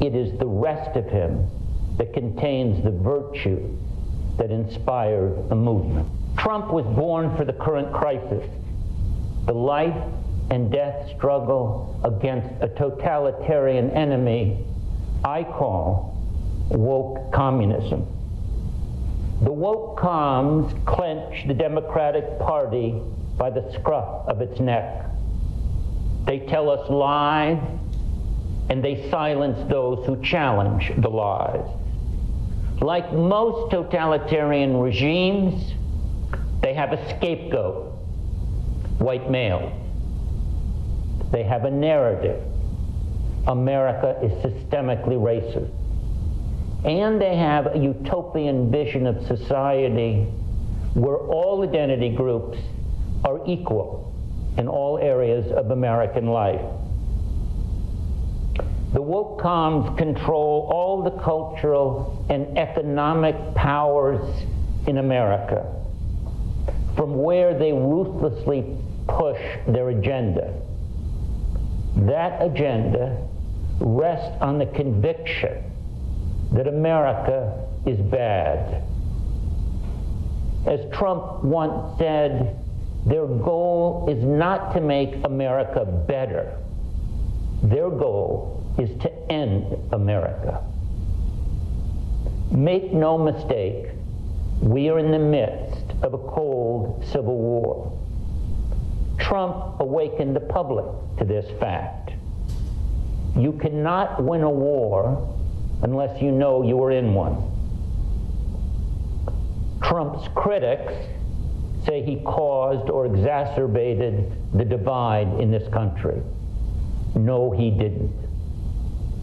it 0.02 0.16
is 0.16 0.38
the 0.40 0.46
rest 0.46 0.98
of 0.98 1.06
him 1.06 1.48
that 1.98 2.14
contains 2.14 2.84
the 2.84 2.92
virtue 2.92 3.78
that 4.38 4.52
inspired 4.52 5.48
the 5.48 5.56
movement. 5.56 6.10
Trump 6.38 6.74
was 6.74 6.86
born 6.96 7.36
for 7.38 7.46
the 7.46 7.54
current 7.54 7.94
crisis, 7.94 8.44
the 9.46 9.54
life 9.54 9.96
and 10.54 10.72
death 10.72 11.10
struggle 11.18 12.00
against 12.04 12.48
a 12.62 12.68
totalitarian 12.68 13.90
enemy 13.92 14.64
I 15.26 15.44
call 15.44 16.16
woke 16.70 17.32
communism. 17.32 18.06
The 19.42 19.52
woke 19.52 19.98
comms 19.98 20.86
clench 20.86 21.48
the 21.48 21.54
Democratic 21.54 22.40
Party 22.40 23.02
by 23.38 23.50
the 23.50 23.74
scruff 23.74 24.28
of 24.28 24.42
its 24.42 24.60
neck. 24.60 25.06
They 26.26 26.40
tell 26.40 26.70
us 26.70 26.90
lies 26.90 27.62
and 28.70 28.84
they 28.84 29.10
silence 29.10 29.58
those 29.70 30.06
who 30.06 30.22
challenge 30.22 30.92
the 30.98 31.10
lies. 31.10 31.68
Like 32.80 33.12
most 33.12 33.72
totalitarian 33.72 34.78
regimes, 34.78 35.74
they 36.62 36.74
have 36.74 36.94
a 36.94 37.18
scapegoat, 37.18 37.92
white 39.00 39.32
male. 39.32 39.83
They 41.34 41.44
have 41.44 41.66
a 41.66 41.72
narrative. 41.72 42.42
America 43.48 44.16
is 44.24 44.32
systemically 44.44 45.18
racist. 45.18 45.72
And 46.86 47.20
they 47.20 47.36
have 47.36 47.76
a 47.76 47.78
utopian 47.78 48.72
vision 48.72 49.08
of 49.08 49.26
society 49.26 50.26
where 50.94 51.18
all 51.18 51.64
identity 51.68 52.10
groups 52.16 52.60
are 53.26 53.42
equal 53.48 54.14
in 54.60 54.68
all 54.68 55.00
areas 55.00 55.52
of 55.52 55.72
American 55.72 56.28
life. 56.28 56.62
The 58.94 59.02
woke 59.02 59.42
comms 59.42 59.98
control 59.98 60.70
all 60.72 61.02
the 61.02 61.18
cultural 61.24 62.24
and 62.30 62.60
economic 62.60 63.56
powers 63.56 64.22
in 64.86 65.00
America 65.00 65.66
from 66.96 67.24
where 67.24 67.58
they 67.58 67.74
ruthlessly 67.74 68.78
push 69.08 69.42
their 69.68 69.90
agenda. 69.90 70.54
That 71.96 72.42
agenda 72.42 73.18
rests 73.80 74.36
on 74.42 74.58
the 74.60 74.66
conviction 74.66 75.64
that 76.52 76.68
America 76.68 77.68
is 77.86 78.00
bad. 78.00 78.84
As 80.66 80.80
Trump 80.94 81.44
once 81.44 81.98
said, 81.98 82.58
their 83.06 83.26
goal 83.26 84.08
is 84.10 84.24
not 84.24 84.74
to 84.74 84.82
make 84.82 85.24
America 85.26 85.86
better. 85.86 86.58
Their 87.64 87.90
goal 87.90 88.64
is 88.78 88.90
to 89.02 89.32
end 89.32 89.76
America. 89.92 90.64
Make 92.52 92.94
no 92.94 93.18
mistake, 93.18 93.88
we 94.62 94.90
are 94.90 95.00
in 95.00 95.12
the 95.12 95.20
midst 95.20 95.92
of 96.02 96.14
a 96.14 96.18
cold 96.18 97.04
civil 97.12 97.38
war. 97.38 97.92
Trump 99.20 99.80
awakened 99.80 100.36
the 100.36 100.42
public 100.42 100.86
to 101.18 101.26
this 101.26 101.50
fact. 101.60 102.12
You 103.38 103.54
cannot 103.54 104.24
win 104.24 104.44
a 104.44 104.50
war 104.50 105.36
unless 105.82 106.22
you 106.22 106.32
know 106.32 106.64
you 106.64 106.82
are 106.84 106.92
in 106.92 107.14
one. 107.14 107.50
Trump's 109.82 110.28
critics 110.36 110.94
say 111.86 112.02
he 112.04 112.22
caused 112.24 112.90
or 112.90 113.06
exacerbated 113.06 114.32
the 114.54 114.64
divide 114.64 115.28
in 115.40 115.52
this 115.52 115.68
country. 115.74 116.22
No, 117.16 117.52
he 117.52 117.70
didn't. 117.70 118.14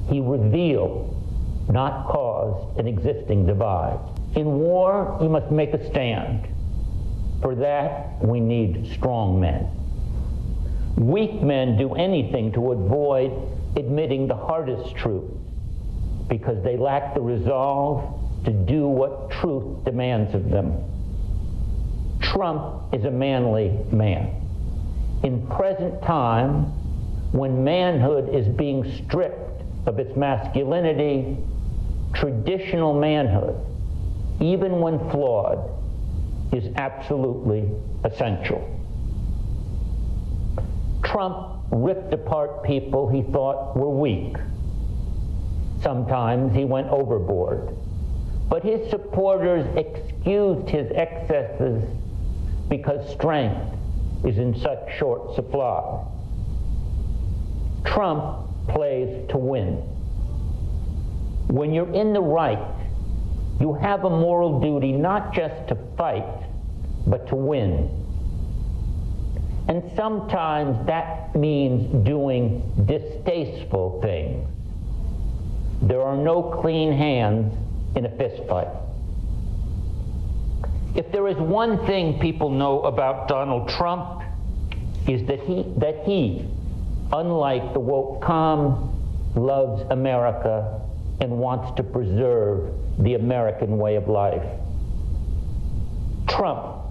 He 0.08 0.20
revealed, 0.20 1.16
not 1.70 2.06
caused, 2.08 2.78
an 2.78 2.86
existing 2.86 3.46
divide. 3.46 3.98
In 4.34 4.58
war, 4.58 5.18
you 5.22 5.28
must 5.28 5.50
make 5.50 5.72
a 5.72 5.90
stand. 5.90 6.46
For 7.42 7.54
that, 7.54 8.22
we 8.22 8.38
need 8.40 8.92
strong 8.92 9.40
men. 9.40 9.68
Weak 10.96 11.42
men 11.42 11.76
do 11.76 11.94
anything 11.94 12.52
to 12.52 12.72
avoid 12.72 13.32
admitting 13.76 14.26
the 14.26 14.36
hardest 14.36 14.94
truth 14.96 15.30
because 16.28 16.62
they 16.62 16.76
lack 16.76 17.14
the 17.14 17.20
resolve 17.20 18.18
to 18.44 18.52
do 18.52 18.86
what 18.86 19.30
truth 19.30 19.84
demands 19.84 20.34
of 20.34 20.50
them. 20.50 20.72
Trump 22.20 22.94
is 22.94 23.04
a 23.04 23.10
manly 23.10 23.76
man. 23.92 24.34
In 25.22 25.46
present 25.48 26.00
time, 26.02 26.64
when 27.32 27.62
manhood 27.62 28.34
is 28.34 28.48
being 28.48 28.90
stripped 29.04 29.62
of 29.86 29.98
its 29.98 30.16
masculinity, 30.16 31.36
traditional 32.12 32.98
manhood, 32.98 33.56
even 34.40 34.80
when 34.80 34.98
flawed, 35.10 35.70
is 36.52 36.72
absolutely 36.76 37.70
essential. 38.04 38.79
Trump 41.02 41.64
ripped 41.70 42.12
apart 42.12 42.62
people 42.64 43.08
he 43.08 43.22
thought 43.22 43.76
were 43.76 43.90
weak. 43.90 44.36
Sometimes 45.82 46.54
he 46.54 46.64
went 46.64 46.88
overboard. 46.88 47.74
But 48.48 48.64
his 48.64 48.90
supporters 48.90 49.66
excused 49.76 50.68
his 50.68 50.90
excesses 50.92 51.84
because 52.68 53.08
strength 53.12 53.76
is 54.24 54.38
in 54.38 54.58
such 54.60 54.96
short 54.98 55.34
supply. 55.34 56.04
Trump 57.84 58.48
plays 58.68 59.28
to 59.30 59.38
win. 59.38 59.76
When 61.48 61.72
you're 61.72 61.92
in 61.92 62.12
the 62.12 62.20
right, 62.20 62.74
you 63.60 63.74
have 63.74 64.04
a 64.04 64.10
moral 64.10 64.60
duty 64.60 64.92
not 64.92 65.32
just 65.32 65.68
to 65.68 65.76
fight, 65.96 66.26
but 67.06 67.28
to 67.28 67.36
win. 67.36 67.88
And 69.70 69.88
sometimes 69.94 70.84
that 70.88 71.36
means 71.36 72.04
doing 72.04 72.60
distasteful 72.86 74.00
things. 74.02 74.44
There 75.82 76.02
are 76.02 76.16
no 76.16 76.42
clean 76.60 76.92
hands 76.92 77.54
in 77.94 78.04
a 78.04 78.08
fistfight. 78.08 78.76
If 80.96 81.12
there 81.12 81.28
is 81.28 81.36
one 81.36 81.86
thing 81.86 82.18
people 82.18 82.50
know 82.50 82.82
about 82.82 83.28
Donald 83.28 83.68
Trump, 83.68 84.24
is 85.06 85.24
that 85.28 85.38
he, 85.38 85.64
that 85.76 86.02
he, 86.04 86.44
unlike 87.12 87.72
the 87.72 87.78
woke 87.78 88.22
com, 88.22 89.32
loves 89.36 89.82
America 89.90 90.80
and 91.20 91.30
wants 91.38 91.76
to 91.76 91.84
preserve 91.84 92.74
the 92.98 93.14
American 93.14 93.78
way 93.78 93.94
of 93.94 94.08
life. 94.08 94.44
Trump 96.26 96.86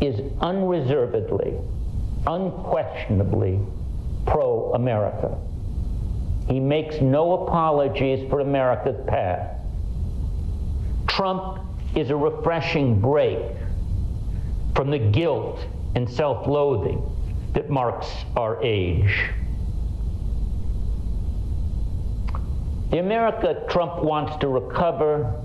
is 0.00 0.20
unreservedly, 0.40 1.58
unquestionably 2.26 3.60
pro 4.26 4.72
America. 4.74 5.36
He 6.48 6.60
makes 6.60 7.00
no 7.00 7.44
apologies 7.44 8.28
for 8.28 8.40
America's 8.40 8.96
past. 9.06 9.50
Trump 11.06 11.60
is 11.94 12.10
a 12.10 12.16
refreshing 12.16 13.00
break 13.00 13.38
from 14.74 14.90
the 14.90 14.98
guilt 14.98 15.60
and 15.94 16.08
self 16.10 16.46
loathing 16.46 17.02
that 17.52 17.70
marks 17.70 18.08
our 18.36 18.62
age. 18.62 19.30
The 22.90 22.98
America 22.98 23.64
Trump 23.68 24.02
wants 24.02 24.36
to 24.36 24.48
recover 24.48 25.40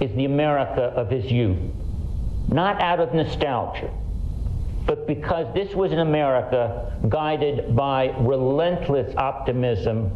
is 0.00 0.14
the 0.16 0.24
America 0.24 0.92
of 0.96 1.10
his 1.10 1.30
youth, 1.30 1.58
not 2.48 2.80
out 2.80 3.00
of 3.00 3.14
nostalgia, 3.14 3.90
but 4.86 5.06
because 5.06 5.52
this 5.54 5.74
was 5.74 5.92
an 5.92 6.00
America 6.00 6.92
guided 7.08 7.74
by 7.74 8.14
relentless 8.18 9.14
optimism 9.16 10.10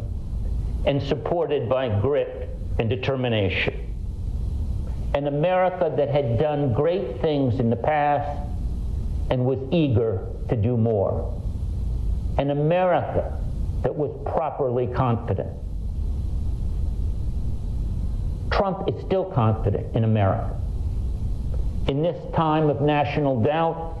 and 0.85 1.01
supported 1.01 1.67
by 1.67 1.89
grit 2.01 2.49
and 2.77 2.89
determination. 2.89 3.73
An 5.15 5.27
America 5.27 5.91
that 5.97 6.09
had 6.09 6.37
done 6.37 6.73
great 6.73 7.19
things 7.21 7.59
in 7.59 7.69
the 7.69 7.75
past 7.75 8.47
and 9.29 9.43
was 9.43 9.59
eager 9.71 10.27
to 10.49 10.55
do 10.55 10.77
more. 10.77 11.35
An 12.37 12.51
America 12.51 13.37
that 13.81 13.95
was 13.95 14.11
properly 14.31 14.87
confident. 14.87 15.49
Trump 18.51 18.87
is 18.87 19.01
still 19.05 19.25
confident 19.25 19.95
in 19.95 20.03
America. 20.03 20.55
In 21.87 22.01
this 22.03 22.17
time 22.35 22.69
of 22.69 22.81
national 22.81 23.41
doubt, 23.41 23.98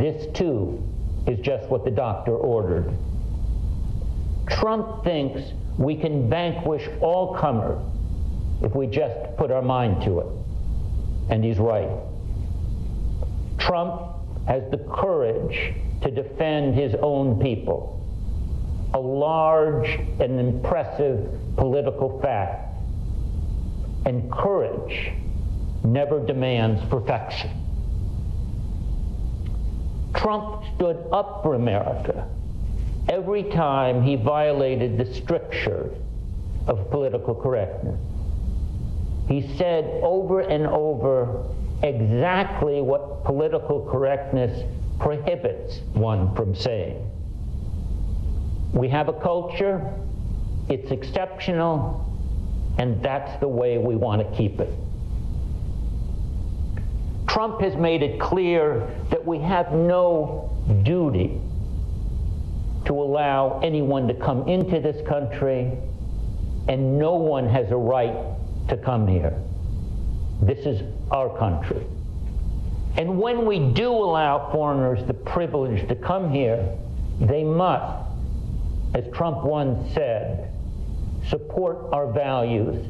this 0.00 0.26
too 0.36 0.82
is 1.26 1.38
just 1.40 1.68
what 1.68 1.84
the 1.84 1.90
doctor 1.90 2.36
ordered. 2.36 2.92
Trump 4.48 5.04
thinks 5.04 5.40
we 5.78 5.96
can 5.96 6.28
vanquish 6.28 6.88
all 7.00 7.34
comers 7.34 7.80
if 8.62 8.74
we 8.74 8.86
just 8.86 9.36
put 9.36 9.50
our 9.50 9.62
mind 9.62 10.02
to 10.02 10.20
it. 10.20 10.26
And 11.30 11.42
he's 11.42 11.58
right. 11.58 11.90
Trump 13.58 14.02
has 14.46 14.62
the 14.70 14.78
courage 14.78 15.74
to 16.02 16.10
defend 16.10 16.74
his 16.74 16.94
own 17.00 17.40
people, 17.40 18.06
a 18.92 18.98
large 18.98 19.88
and 20.20 20.38
impressive 20.38 21.26
political 21.56 22.20
fact 22.20 22.64
and 24.06 24.30
courage 24.30 25.12
never 25.82 26.24
demands 26.24 26.82
perfection. 26.90 27.63
Trump 30.14 30.64
stood 30.76 31.04
up 31.12 31.42
for 31.42 31.54
America 31.54 32.28
every 33.08 33.44
time 33.44 34.02
he 34.02 34.16
violated 34.16 34.96
the 34.98 35.14
strictures 35.14 35.96
of 36.66 36.90
political 36.90 37.34
correctness. 37.34 38.00
He 39.28 39.56
said 39.56 39.84
over 40.02 40.40
and 40.40 40.66
over 40.66 41.44
exactly 41.82 42.80
what 42.80 43.24
political 43.24 43.84
correctness 43.90 44.64
prohibits 45.00 45.80
one 45.92 46.34
from 46.34 46.54
saying. 46.54 47.10
We 48.72 48.88
have 48.88 49.08
a 49.08 49.12
culture 49.12 49.92
It's 50.68 50.90
exceptional, 50.90 52.10
and 52.78 53.02
that's 53.02 53.38
the 53.40 53.48
way 53.48 53.76
we 53.78 53.96
want 53.96 54.28
to 54.28 54.36
keep 54.36 54.60
it. 54.60 54.72
Trump 57.34 57.60
has 57.60 57.74
made 57.74 58.00
it 58.00 58.20
clear 58.20 58.88
that 59.10 59.26
we 59.26 59.40
have 59.40 59.72
no 59.72 60.56
duty 60.84 61.40
to 62.86 62.92
allow 62.92 63.58
anyone 63.58 64.06
to 64.06 64.14
come 64.14 64.46
into 64.46 64.78
this 64.78 65.04
country, 65.08 65.72
and 66.68 66.96
no 66.96 67.14
one 67.14 67.48
has 67.48 67.68
a 67.72 67.76
right 67.76 68.14
to 68.68 68.76
come 68.76 69.08
here. 69.08 69.36
This 70.42 70.64
is 70.64 70.80
our 71.10 71.36
country. 71.36 71.84
And 72.96 73.18
when 73.18 73.46
we 73.46 73.58
do 73.58 73.90
allow 73.90 74.52
foreigners 74.52 75.04
the 75.08 75.14
privilege 75.14 75.88
to 75.88 75.96
come 75.96 76.30
here, 76.30 76.64
they 77.20 77.42
must, 77.42 78.08
as 78.94 79.12
Trump 79.12 79.42
once 79.42 79.92
said, 79.92 80.52
support 81.28 81.78
our 81.92 82.12
values 82.12 82.86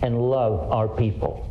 and 0.00 0.18
love 0.18 0.72
our 0.72 0.88
people. 0.88 1.50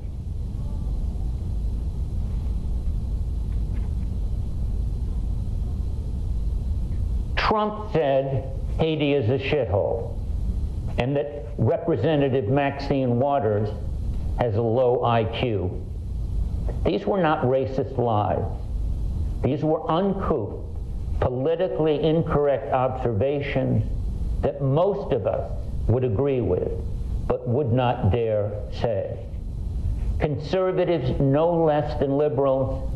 Trump 7.47 7.91
said 7.91 8.49
Haiti 8.79 9.13
is 9.13 9.29
a 9.29 9.37
shithole 9.37 10.17
and 10.97 11.15
that 11.15 11.45
Representative 11.57 12.47
Maxine 12.47 13.19
Waters 13.19 13.69
has 14.39 14.55
a 14.55 14.61
low 14.61 14.99
IQ. 15.03 15.81
These 16.85 17.05
were 17.05 17.21
not 17.21 17.43
racist 17.43 17.97
lies. 17.97 18.43
These 19.43 19.63
were 19.63 19.89
uncouth, 19.91 20.63
politically 21.19 22.01
incorrect 22.01 22.71
observations 22.71 23.83
that 24.41 24.61
most 24.61 25.11
of 25.11 25.27
us 25.27 25.51
would 25.87 26.05
agree 26.05 26.41
with, 26.41 26.71
but 27.27 27.47
would 27.47 27.73
not 27.73 28.11
dare 28.11 28.51
say. 28.71 29.17
Conservatives, 30.19 31.19
no 31.19 31.63
less 31.65 31.99
than 31.99 32.17
liberals, 32.17 32.89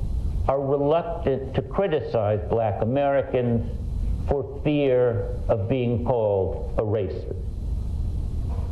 are 0.47 0.61
reluctant 0.61 1.53
to 1.53 1.61
criticize 1.61 2.39
black 2.49 2.81
Americans 2.81 3.69
for 4.27 4.61
fear 4.63 5.35
of 5.47 5.69
being 5.69 6.03
called 6.05 6.73
a 6.77 6.81
racist. 6.81 7.35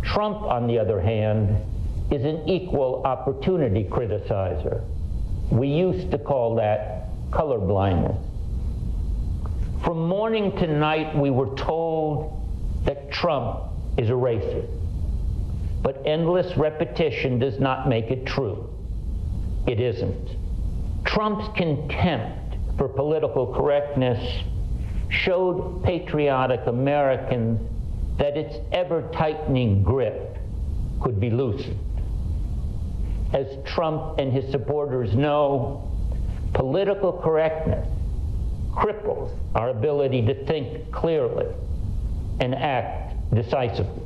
Trump, 0.03 0.41
on 0.43 0.67
the 0.67 0.77
other 0.77 1.01
hand, 1.01 1.57
is 2.11 2.23
an 2.23 2.47
equal 2.47 3.01
opportunity 3.05 3.83
criticizer. 3.83 4.83
We 5.51 5.67
used 5.67 6.11
to 6.11 6.17
call 6.17 6.55
that 6.55 7.09
colorblindness. 7.31 8.21
From 9.83 10.07
morning 10.07 10.55
to 10.57 10.67
night, 10.67 11.17
we 11.17 11.29
were 11.29 11.55
told 11.55 12.41
that 12.85 13.11
Trump 13.11 13.63
is 13.97 14.09
a 14.09 14.13
racist. 14.13 14.69
But 15.81 16.01
endless 16.05 16.57
repetition 16.57 17.39
does 17.39 17.59
not 17.59 17.87
make 17.87 18.05
it 18.05 18.25
true. 18.25 18.69
It 19.67 19.79
isn't. 19.79 20.35
Trump's 21.05 21.47
contempt 21.57 22.55
for 22.77 22.87
political 22.87 23.53
correctness 23.53 24.43
showed 25.09 25.83
patriotic 25.83 26.61
Americans 26.67 27.59
that 28.17 28.37
its 28.37 28.55
ever 28.71 29.09
tightening 29.13 29.83
grip 29.83 30.37
could 31.01 31.19
be 31.19 31.29
loosened. 31.29 31.79
As 33.33 33.47
Trump 33.65 34.19
and 34.19 34.31
his 34.31 34.49
supporters 34.51 35.13
know, 35.13 35.91
political 36.53 37.13
correctness 37.13 37.87
cripples 38.71 39.31
our 39.53 39.69
ability 39.69 40.25
to 40.25 40.45
think 40.45 40.91
clearly 40.91 41.47
and 42.39 42.55
act 42.55 43.13
decisively. 43.33 44.03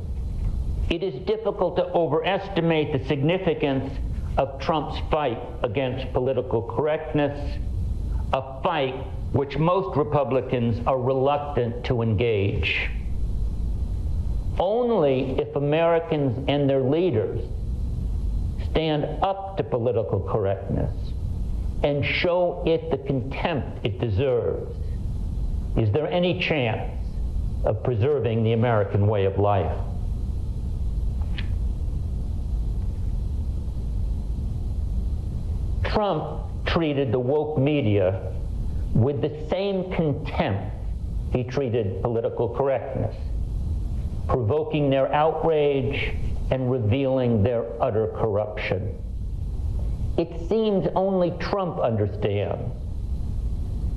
It 0.90 1.02
is 1.02 1.14
difficult 1.26 1.76
to 1.76 1.84
overestimate 1.92 2.92
the 2.92 3.06
significance 3.06 3.92
of 4.36 4.60
Trump's 4.60 4.98
fight 5.10 5.38
against 5.62 6.12
political 6.12 6.62
correctness, 6.62 7.58
a 8.32 8.62
fight 8.62 8.94
which 9.32 9.56
most 9.58 9.96
Republicans 9.96 10.84
are 10.86 10.98
reluctant 10.98 11.84
to 11.84 12.02
engage. 12.02 12.90
Only 14.58 15.38
if 15.38 15.54
Americans 15.56 16.44
and 16.48 16.68
their 16.68 16.82
leaders 16.82 17.40
stand 18.70 19.04
up 19.22 19.56
to 19.56 19.62
political 19.62 20.20
correctness 20.20 20.92
and 21.82 22.04
show 22.04 22.62
it 22.66 22.90
the 22.90 22.98
contempt 22.98 23.84
it 23.84 23.98
deserves 24.00 24.76
is 25.76 25.90
there 25.92 26.10
any 26.10 26.40
chance 26.40 26.92
of 27.64 27.82
preserving 27.84 28.42
the 28.42 28.52
American 28.52 29.06
way 29.06 29.24
of 29.24 29.38
life. 29.38 29.78
Trump 35.84 36.42
treated 36.66 37.12
the 37.12 37.18
woke 37.18 37.58
media 37.58 38.29
with 38.94 39.20
the 39.20 39.48
same 39.48 39.90
contempt 39.92 40.74
he 41.32 41.44
treated 41.44 42.02
political 42.02 42.48
correctness, 42.48 43.14
provoking 44.28 44.90
their 44.90 45.12
outrage 45.12 46.14
and 46.50 46.70
revealing 46.70 47.42
their 47.42 47.64
utter 47.82 48.08
corruption. 48.08 48.96
It 50.16 50.48
seems 50.48 50.88
only 50.94 51.30
Trump 51.38 51.78
understands 51.78 52.74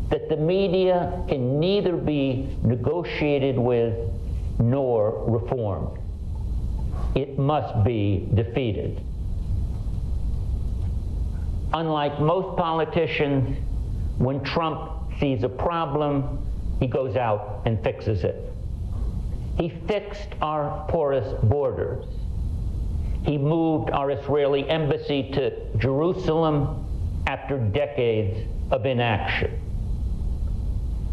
that 0.10 0.30
the 0.30 0.38
media 0.38 1.24
can 1.28 1.60
neither 1.60 1.98
be 1.98 2.56
negotiated 2.64 3.58
with 3.58 3.98
nor 4.60 5.24
reformed. 5.26 5.98
It 7.16 7.40
must 7.40 7.84
be 7.84 8.30
defeated. 8.34 9.02
Unlike 11.74 12.20
most 12.22 12.56
politicians, 12.56 13.58
when 14.18 14.44
Trump 14.44 14.92
sees 15.20 15.44
a 15.44 15.50
problem, 15.50 16.46
he 16.80 16.88
goes 16.88 17.16
out 17.16 17.62
and 17.66 17.82
fixes 17.84 18.24
it. 18.24 18.52
He 19.58 19.70
fixed 19.88 20.30
our 20.42 20.86
porous 20.90 21.34
borders. 21.44 22.06
He 23.24 23.38
moved 23.38 23.92
our 23.92 24.12
Israeli 24.12 24.68
embassy 24.70 25.32
to 25.32 25.78
Jerusalem 25.78 26.86
after 27.28 27.58
decades 27.58 28.48
of 28.72 28.86
inaction. 28.86 29.60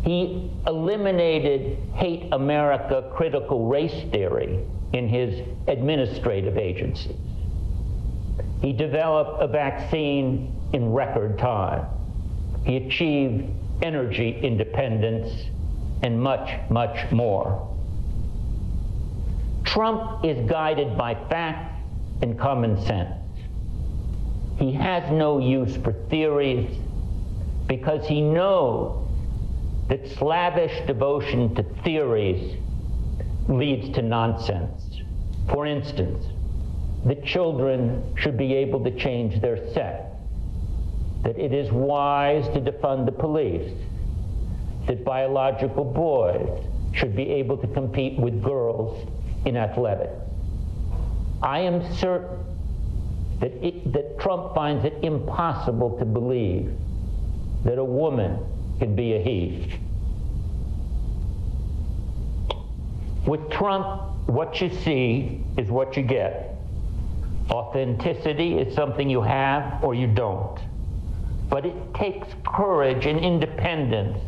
He 0.03 0.51
eliminated 0.67 1.79
hate 1.95 2.33
America 2.33 3.11
critical 3.15 3.67
race 3.67 4.11
theory 4.11 4.65
in 4.93 5.09
his 5.09 5.47
administrative 5.69 6.57
agencies. 6.57 7.17
He 8.63 8.73
developed 8.73 9.43
a 9.43 9.47
vaccine 9.47 10.55
in 10.73 10.93
record 10.93 11.39
time. 11.39 11.87
He 12.65 12.77
achieved 12.77 13.51
energy 13.83 14.39
independence 14.43 15.47
and 16.03 16.21
much, 16.21 16.51
much 16.71 17.11
more. 17.11 17.67
Trump 19.65 20.25
is 20.25 20.49
guided 20.49 20.97
by 20.97 21.15
facts 21.15 21.81
and 22.23 22.39
common 22.39 22.81
sense. 22.85 23.15
He 24.59 24.73
has 24.73 25.11
no 25.11 25.39
use 25.39 25.77
for 25.77 25.93
theories 25.93 26.77
because 27.67 28.07
he 28.07 28.21
knows 28.21 29.07
that 29.89 30.09
slavish 30.09 30.87
devotion 30.87 31.55
to 31.55 31.63
theories 31.83 32.57
leads 33.49 33.95
to 33.95 34.03
nonsense. 34.03 35.01
For 35.49 35.67
instance, 35.67 36.25
that 37.05 37.25
children 37.25 38.15
should 38.17 38.37
be 38.37 38.55
able 38.55 38.85
to 38.85 38.91
change 38.91 39.41
their 39.41 39.73
sex, 39.73 40.05
that 41.23 41.39
it 41.39 41.53
is 41.53 41.71
wise 41.71 42.47
to 42.49 42.61
defund 42.61 43.07
the 43.07 43.13
police, 43.13 43.73
that 44.87 45.05
biological 45.05 45.85
boys 45.85 46.65
should 46.93 47.15
be 47.15 47.29
able 47.31 47.57
to 47.57 47.67
compete 47.69 48.19
with 48.19 48.43
girls 48.43 49.09
in 49.45 49.57
athletics. 49.57 50.13
I 51.43 51.61
am 51.61 51.95
certain 51.97 52.39
that, 53.41 53.53
it, 53.65 53.93
that 53.93 54.19
Trump 54.19 54.55
finds 54.55 54.85
it 54.85 54.95
impossible 55.03 55.99
to 55.99 56.05
believe 56.05 56.77
that 57.65 57.79
a 57.79 57.85
woman 57.85 58.39
can 58.79 58.95
be 58.95 59.15
a 59.15 59.23
he. 59.23 59.73
With 63.27 63.51
Trump, 63.51 64.03
what 64.27 64.61
you 64.61 64.71
see 64.71 65.43
is 65.57 65.69
what 65.69 65.97
you 65.97 66.03
get. 66.03 66.57
Authenticity 67.51 68.59
is 68.59 68.75
something 68.75 69.11
you 69.11 69.23
have 69.23 69.83
or 69.85 69.95
you 69.95 70.07
don't. 70.07 70.59
But 71.51 71.67
it 71.67 71.95
takes 71.95 72.29
courage 72.47 73.07
and 73.07 73.19
independence 73.19 74.19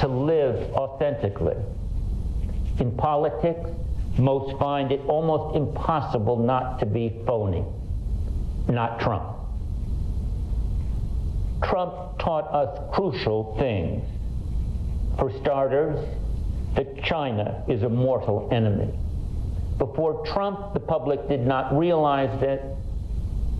to 0.00 0.08
live 0.08 0.72
authentically. 0.72 1.56
In 2.80 2.96
politics, 2.96 3.70
most 4.18 4.58
find 4.58 4.90
it 4.90 5.00
almost 5.06 5.56
impossible 5.56 6.38
not 6.38 6.80
to 6.80 6.86
be 6.86 7.20
phony. 7.26 7.64
Not 8.68 9.00
Trump. 9.00 9.36
Trump 11.62 12.18
taught 12.18 12.52
us 12.52 12.94
crucial 12.94 13.56
things. 13.58 14.02
For 15.18 15.30
starters, 15.40 16.04
that 16.76 17.04
China 17.04 17.64
is 17.68 17.82
a 17.82 17.88
mortal 17.88 18.48
enemy. 18.50 18.92
Before 19.78 20.26
Trump, 20.26 20.74
the 20.74 20.80
public 20.80 21.28
did 21.28 21.46
not 21.46 21.76
realize 21.76 22.42
it. 22.42 22.62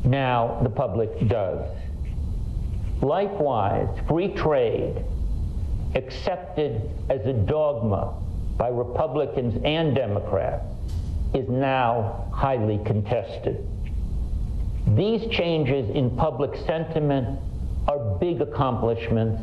Now 0.04 0.60
the 0.62 0.70
public 0.70 1.28
does. 1.28 1.64
Likewise, 3.04 3.86
free 4.08 4.28
trade, 4.28 5.04
accepted 5.94 6.90
as 7.10 7.26
a 7.26 7.34
dogma 7.34 8.14
by 8.56 8.68
Republicans 8.68 9.60
and 9.62 9.94
Democrats, 9.94 10.64
is 11.34 11.46
now 11.50 12.30
highly 12.32 12.80
contested. 12.86 13.68
These 14.96 15.30
changes 15.30 15.90
in 15.90 16.16
public 16.16 16.56
sentiment 16.66 17.38
are 17.88 17.98
big 18.18 18.40
accomplishments 18.40 19.42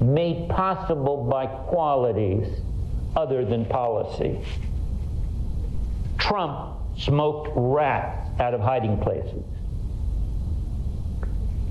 made 0.00 0.48
possible 0.48 1.28
by 1.30 1.44
qualities 1.44 2.48
other 3.14 3.44
than 3.44 3.66
policy. 3.66 4.40
Trump 6.16 6.74
smoked 6.96 7.50
rats 7.54 8.40
out 8.40 8.54
of 8.54 8.60
hiding 8.62 8.96
places. 8.98 9.44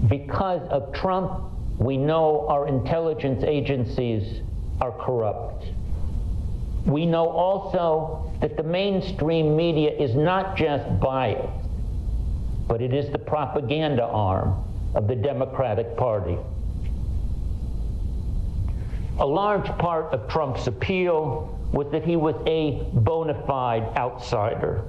Because 0.08 0.62
of 0.70 0.94
Trump, 0.94 1.44
we 1.78 1.98
know 1.98 2.48
our 2.48 2.68
intelligence 2.68 3.44
agencies 3.44 4.42
are 4.80 4.92
corrupt. 4.92 5.66
We 6.86 7.06
know 7.06 7.28
also 7.28 8.32
that 8.40 8.56
the 8.56 8.64
mainstream 8.64 9.56
media 9.56 9.92
is 9.92 10.16
not 10.16 10.56
just 10.56 11.00
biased, 11.00 11.48
but 12.68 12.82
it 12.82 12.94
is 12.94 13.12
the 13.12 13.20
propaganda 13.20 14.04
arm 14.04 14.64
of 14.96 15.08
the 15.08 15.16
Democratic 15.16 15.98
Party. 15.98 16.38
A 19.20 19.26
large 19.26 19.66
part 19.80 20.14
of 20.14 20.30
Trump's 20.30 20.68
appeal 20.68 21.60
was 21.74 21.92
that 21.92 22.06
he 22.06 22.16
was 22.16 22.36
a 22.46 22.88
bona 22.94 23.44
fide 23.46 23.84
outsider. 23.98 24.84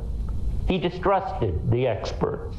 He 0.69 0.79
distrusted 0.79 1.71
the 1.71 1.87
experts 1.87 2.57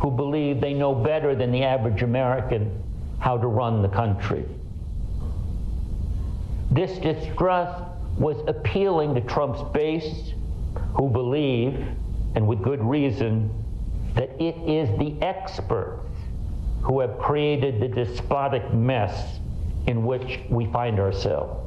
who 0.00 0.10
believe 0.10 0.60
they 0.60 0.74
know 0.74 0.94
better 0.94 1.34
than 1.34 1.50
the 1.50 1.64
average 1.64 2.02
American 2.02 2.82
how 3.18 3.36
to 3.36 3.46
run 3.46 3.82
the 3.82 3.88
country. 3.88 4.44
This 6.70 6.98
distrust 6.98 7.82
was 8.16 8.36
appealing 8.46 9.14
to 9.14 9.20
Trump's 9.22 9.62
base, 9.72 10.32
who 10.94 11.08
believe, 11.08 11.86
and 12.34 12.46
with 12.46 12.62
good 12.62 12.82
reason, 12.82 13.50
that 14.14 14.30
it 14.40 14.56
is 14.68 14.88
the 14.98 15.14
experts 15.24 16.06
who 16.82 17.00
have 17.00 17.18
created 17.18 17.80
the 17.80 17.88
despotic 17.88 18.72
mess 18.72 19.38
in 19.86 20.04
which 20.04 20.40
we 20.48 20.66
find 20.66 21.00
ourselves. 21.00 21.64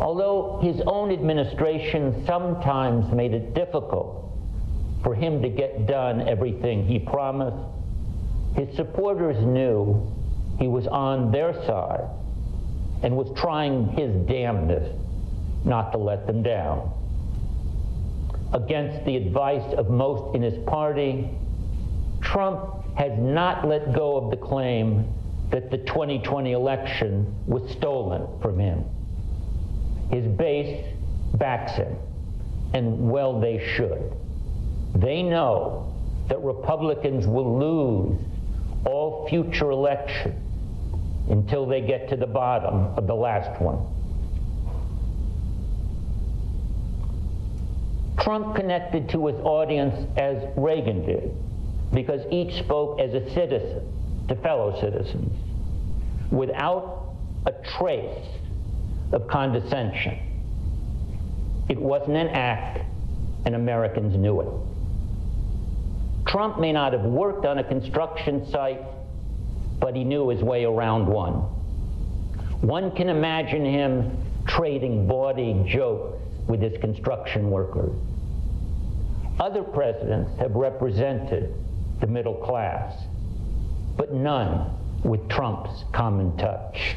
Although 0.00 0.60
his 0.62 0.80
own 0.86 1.10
administration 1.10 2.24
sometimes 2.24 3.12
made 3.12 3.34
it 3.34 3.54
difficult 3.54 4.27
for 5.08 5.14
him 5.14 5.40
to 5.40 5.48
get 5.48 5.86
done 5.86 6.28
everything 6.28 6.86
he 6.86 6.98
promised, 6.98 7.56
his 8.54 8.76
supporters 8.76 9.42
knew 9.42 10.06
he 10.58 10.68
was 10.68 10.86
on 10.86 11.32
their 11.32 11.54
side 11.64 12.06
and 13.02 13.16
was 13.16 13.26
trying 13.34 13.88
his 13.88 14.14
damnedest 14.28 14.92
not 15.64 15.92
to 15.92 15.96
let 15.96 16.26
them 16.26 16.42
down. 16.42 16.92
Against 18.52 19.02
the 19.06 19.16
advice 19.16 19.72
of 19.78 19.88
most 19.88 20.36
in 20.36 20.42
his 20.42 20.58
party, 20.66 21.30
Trump 22.20 22.84
has 22.98 23.18
not 23.18 23.66
let 23.66 23.94
go 23.94 24.18
of 24.18 24.30
the 24.30 24.36
claim 24.36 25.10
that 25.48 25.70
the 25.70 25.78
2020 25.78 26.52
election 26.52 27.34
was 27.46 27.62
stolen 27.70 28.26
from 28.42 28.58
him. 28.58 28.84
His 30.10 30.26
base 30.26 30.84
backs 31.32 31.72
him, 31.72 31.96
and 32.74 33.10
well, 33.10 33.40
they 33.40 33.72
should. 33.74 34.12
They 34.98 35.22
know 35.22 35.94
that 36.28 36.42
Republicans 36.42 37.26
will 37.26 37.58
lose 37.58 38.18
all 38.84 39.28
future 39.28 39.70
elections 39.70 40.34
until 41.30 41.66
they 41.66 41.80
get 41.80 42.08
to 42.08 42.16
the 42.16 42.26
bottom 42.26 42.86
of 42.96 43.06
the 43.06 43.14
last 43.14 43.60
one. 43.60 43.78
Trump 48.18 48.56
connected 48.56 49.08
to 49.10 49.28
his 49.28 49.36
audience 49.40 49.94
as 50.16 50.42
Reagan 50.56 51.06
did, 51.06 51.32
because 51.94 52.22
each 52.32 52.58
spoke 52.58 52.98
as 52.98 53.14
a 53.14 53.30
citizen 53.32 53.86
to 54.26 54.34
fellow 54.34 54.80
citizens 54.80 55.32
without 56.32 57.14
a 57.46 57.52
trace 57.78 58.26
of 59.12 59.28
condescension. 59.28 60.18
It 61.68 61.78
wasn't 61.78 62.16
an 62.16 62.28
act, 62.28 62.84
and 63.44 63.54
Americans 63.54 64.16
knew 64.16 64.40
it. 64.40 64.48
Trump 66.28 66.58
may 66.58 66.72
not 66.72 66.92
have 66.92 67.04
worked 67.04 67.46
on 67.46 67.58
a 67.58 67.64
construction 67.64 68.48
site, 68.50 68.82
but 69.80 69.96
he 69.96 70.04
knew 70.04 70.28
his 70.28 70.42
way 70.42 70.64
around 70.64 71.06
one. 71.06 71.36
One 72.60 72.94
can 72.94 73.08
imagine 73.08 73.64
him 73.64 74.16
trading 74.46 75.08
bawdy 75.08 75.64
jokes 75.66 76.18
with 76.46 76.60
his 76.60 76.78
construction 76.80 77.50
workers. 77.50 77.92
Other 79.40 79.62
presidents 79.62 80.38
have 80.38 80.54
represented 80.54 81.54
the 82.00 82.06
middle 82.06 82.34
class, 82.34 82.94
but 83.96 84.12
none 84.12 84.70
with 85.04 85.26
Trump's 85.30 85.84
common 85.92 86.36
touch. 86.36 86.96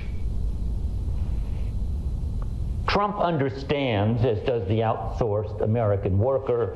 Trump 2.87 3.17
understands, 3.19 4.25
as 4.25 4.39
does 4.39 4.67
the 4.67 4.79
outsourced 4.79 5.61
American 5.61 6.17
worker, 6.17 6.75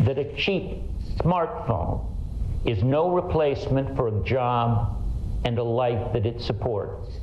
that 0.00 0.16
a 0.16 0.32
cheap 0.36 0.89
smartphone 1.22 2.06
is 2.64 2.82
no 2.82 3.10
replacement 3.10 3.96
for 3.96 4.08
a 4.08 4.24
job 4.24 5.02
and 5.44 5.58
a 5.58 5.62
life 5.62 6.12
that 6.12 6.26
it 6.26 6.40
supports. 6.40 7.18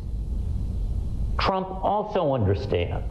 Trump 1.39 1.67
also 1.83 2.33
understands 2.33 3.05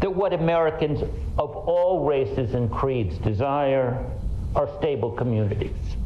that 0.00 0.14
what 0.14 0.32
Americans 0.32 1.02
of 1.38 1.56
all 1.56 2.04
races 2.06 2.54
and 2.54 2.70
creeds 2.70 3.16
desire 3.18 4.04
are 4.54 4.68
stable 4.78 5.10
communities 5.10 5.96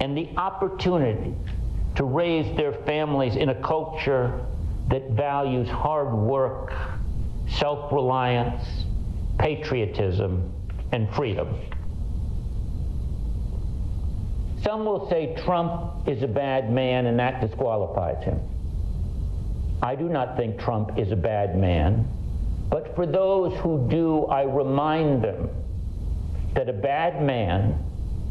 and 0.00 0.16
the 0.16 0.28
opportunity 0.36 1.34
to 1.94 2.04
raise 2.04 2.56
their 2.56 2.72
families 2.84 3.36
in 3.36 3.50
a 3.50 3.54
culture 3.62 4.44
that 4.88 5.10
values 5.10 5.68
hard 5.68 6.12
work, 6.12 6.72
self 7.48 7.92
reliance, 7.92 8.84
patriotism, 9.38 10.52
and 10.92 11.08
freedom. 11.14 11.56
Some 14.62 14.84
will 14.84 15.08
say 15.08 15.34
Trump 15.44 16.08
is 16.08 16.22
a 16.22 16.28
bad 16.28 16.72
man 16.72 17.06
and 17.06 17.18
that 17.18 17.40
disqualifies 17.40 18.22
him. 18.22 18.40
I 19.82 19.96
do 19.96 20.08
not 20.08 20.36
think 20.36 20.60
Trump 20.60 20.96
is 20.98 21.10
a 21.10 21.16
bad 21.16 21.58
man, 21.58 22.06
but 22.70 22.94
for 22.94 23.04
those 23.04 23.58
who 23.58 23.86
do, 23.90 24.26
I 24.26 24.42
remind 24.42 25.22
them 25.22 25.50
that 26.54 26.68
a 26.68 26.72
bad 26.72 27.22
man, 27.22 27.84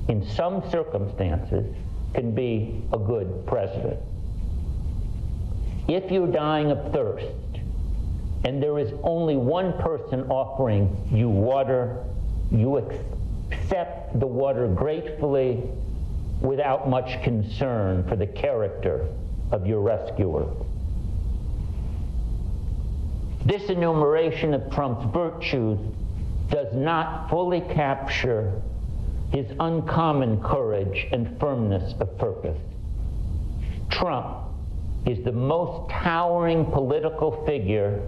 in 0.08 0.26
some 0.26 0.70
circumstances, 0.72 1.76
can 2.14 2.34
be 2.34 2.82
a 2.94 2.98
good 2.98 3.46
president. 3.46 4.00
If 5.90 6.12
you're 6.12 6.32
dying 6.32 6.72
of 6.72 6.94
thirst 6.94 7.26
and 8.46 8.64
there 8.64 8.80
is 8.80 8.94
only 9.04 9.36
one 9.36 9.74
person 9.80 10.24
offering 10.30 10.96
you 11.12 11.28
water, 11.28 12.04
you 12.52 12.78
accept 12.78 14.18
the 14.18 14.28
water 14.28 14.68
gratefully 14.68 15.62
without 16.42 16.90
much 16.90 17.22
concern 17.24 18.08
for 18.08 18.16
the 18.16 18.28
character 18.28 19.08
of 19.52 19.68
your 19.68 19.82
rescuer. 19.82 20.48
This 23.46 23.70
enumeration 23.70 24.54
of 24.54 24.72
Trump's 24.72 25.06
virtues 25.14 25.80
does 26.50 26.74
not 26.74 27.30
fully 27.30 27.62
capture 27.62 28.62
his 29.32 29.46
uncommon 29.60 30.42
courage 30.42 31.08
and 31.12 31.40
firmness 31.40 31.94
of 32.00 32.18
purpose. 32.18 32.60
Trump 33.90 34.38
is 35.06 35.24
the 35.24 35.32
most 35.32 35.90
towering 35.90 36.66
political 36.66 37.44
figure 37.46 38.02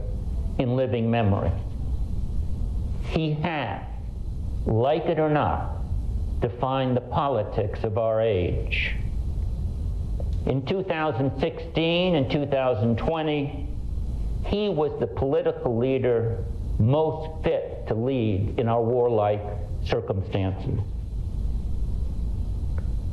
in 0.60 0.76
living 0.76 1.10
memory. 1.10 1.52
He 3.10 3.34
has, 3.34 3.82
like 4.66 5.06
it 5.06 5.20
or 5.20 5.30
not, 5.30 5.73
defined 6.44 6.98
the 6.98 7.02
politics 7.02 7.86
of 7.86 7.98
our 7.98 8.22
age. 8.22 8.94
In 10.46 10.66
2016 10.66 12.16
and 12.16 12.30
2020, 12.30 13.68
he 14.46 14.68
was 14.68 14.92
the 15.00 15.08
political 15.08 15.78
leader 15.78 16.44
most 16.78 17.44
fit 17.46 17.88
to 17.88 17.94
lead 17.94 18.60
in 18.60 18.68
our 18.68 18.84
warlike 18.84 19.42
circumstances. 19.86 20.82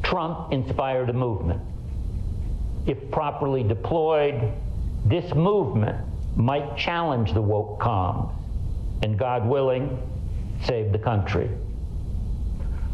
Trump 0.03 0.53
inspired 0.53 1.09
a 1.09 1.12
movement. 1.12 1.61
If 2.89 3.12
properly 3.12 3.62
deployed, 3.62 4.53
this 5.05 5.33
movement 5.37 6.05
might 6.35 6.76
challenge 6.76 7.33
the 7.33 7.43
woke 7.43 7.78
comms 7.78 8.33
and 9.05 9.16
God 9.16 9.47
willing, 9.47 10.03
save 10.64 10.91
the 10.91 10.99
country. 10.99 11.49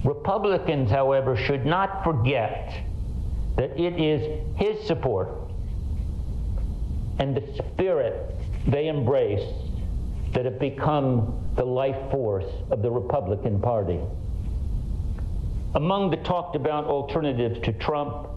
Republicans, 0.07 0.91
however, 0.91 1.37
should 1.37 1.67
not 1.67 2.05
forget 2.05 2.79
that 3.57 3.79
it 3.79 4.01
is 4.01 4.41
his 4.57 4.87
support 4.87 5.29
and 7.19 7.37
the 7.37 7.43
spirit 7.57 8.35
they 8.69 8.89
embrace 8.89 9.47
that 10.33 10.45
have 10.45 10.59
become 10.59 11.43
the 11.57 11.65
life 11.65 12.11
force 12.11 12.45
of 12.71 12.83
the 12.83 12.91
Republican 12.91 13.61
Party. 13.61 13.99
Among 15.75 16.11
the 16.11 16.19
talked 16.19 16.55
about 16.55 16.85
alternatives 16.85 17.59
to 17.65 17.73
Trump, 17.73 18.29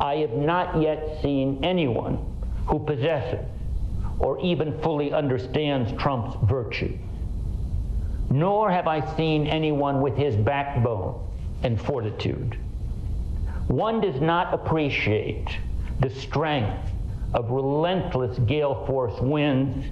I 0.00 0.16
have 0.16 0.32
not 0.32 0.80
yet 0.80 1.22
seen 1.22 1.64
anyone 1.64 2.18
who 2.66 2.78
possesses 2.78 3.44
or 4.18 4.38
even 4.40 4.78
fully 4.80 5.12
understands 5.12 5.92
Trump's 6.00 6.36
virtue. 6.48 6.96
Nor 8.32 8.70
have 8.70 8.86
I 8.86 9.14
seen 9.14 9.46
anyone 9.46 10.00
with 10.00 10.16
his 10.16 10.34
backbone 10.34 11.22
and 11.62 11.78
fortitude. 11.78 12.56
One 13.68 14.00
does 14.00 14.22
not 14.22 14.54
appreciate 14.54 15.48
the 16.00 16.08
strength 16.08 16.90
of 17.34 17.50
relentless 17.50 18.38
gale 18.38 18.86
force 18.86 19.20
winds 19.20 19.86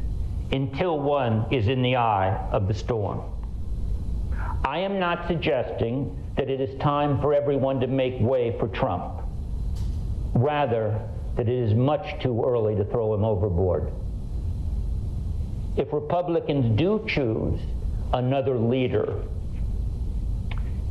until 0.52 0.98
one 0.98 1.44
is 1.50 1.68
in 1.68 1.82
the 1.82 1.96
eye 1.96 2.34
of 2.50 2.66
the 2.66 2.72
storm. 2.72 3.20
I 4.64 4.78
am 4.78 4.98
not 4.98 5.26
suggesting 5.26 6.16
that 6.36 6.48
it 6.48 6.62
is 6.62 6.80
time 6.80 7.20
for 7.20 7.34
everyone 7.34 7.78
to 7.80 7.86
make 7.86 8.18
way 8.20 8.58
for 8.58 8.68
Trump. 8.68 9.20
Rather, 10.32 10.98
that 11.36 11.46
it 11.46 11.54
is 11.54 11.74
much 11.74 12.22
too 12.22 12.42
early 12.42 12.74
to 12.74 12.86
throw 12.86 13.12
him 13.12 13.22
overboard. 13.22 13.92
If 15.76 15.92
Republicans 15.92 16.78
do 16.78 17.04
choose 17.06 17.60
another 18.12 18.56
leader 18.56 19.22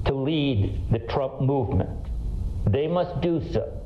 to 0.05 0.13
lead 0.13 0.81
the 0.91 0.99
Trump 0.99 1.41
movement, 1.41 1.89
they 2.65 2.87
must 2.87 3.21
do 3.21 3.41
so 3.51 3.79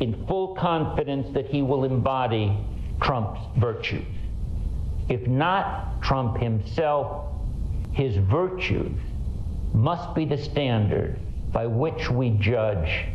in 0.00 0.26
full 0.26 0.54
confidence 0.54 1.32
that 1.34 1.46
he 1.46 1.62
will 1.62 1.84
embody 1.84 2.56
Trump's 3.00 3.40
virtues. 3.58 4.04
If 5.08 5.26
not 5.26 6.02
Trump 6.02 6.38
himself, 6.38 7.32
his 7.92 8.16
virtues 8.16 8.98
must 9.72 10.14
be 10.14 10.24
the 10.24 10.38
standard 10.38 11.18
by 11.52 11.66
which 11.66 12.10
we 12.10 12.30
judge 12.30 13.06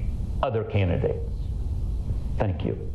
other 0.42 0.64
candidates. 0.64 1.30
Thank 2.38 2.64
you. 2.64 2.89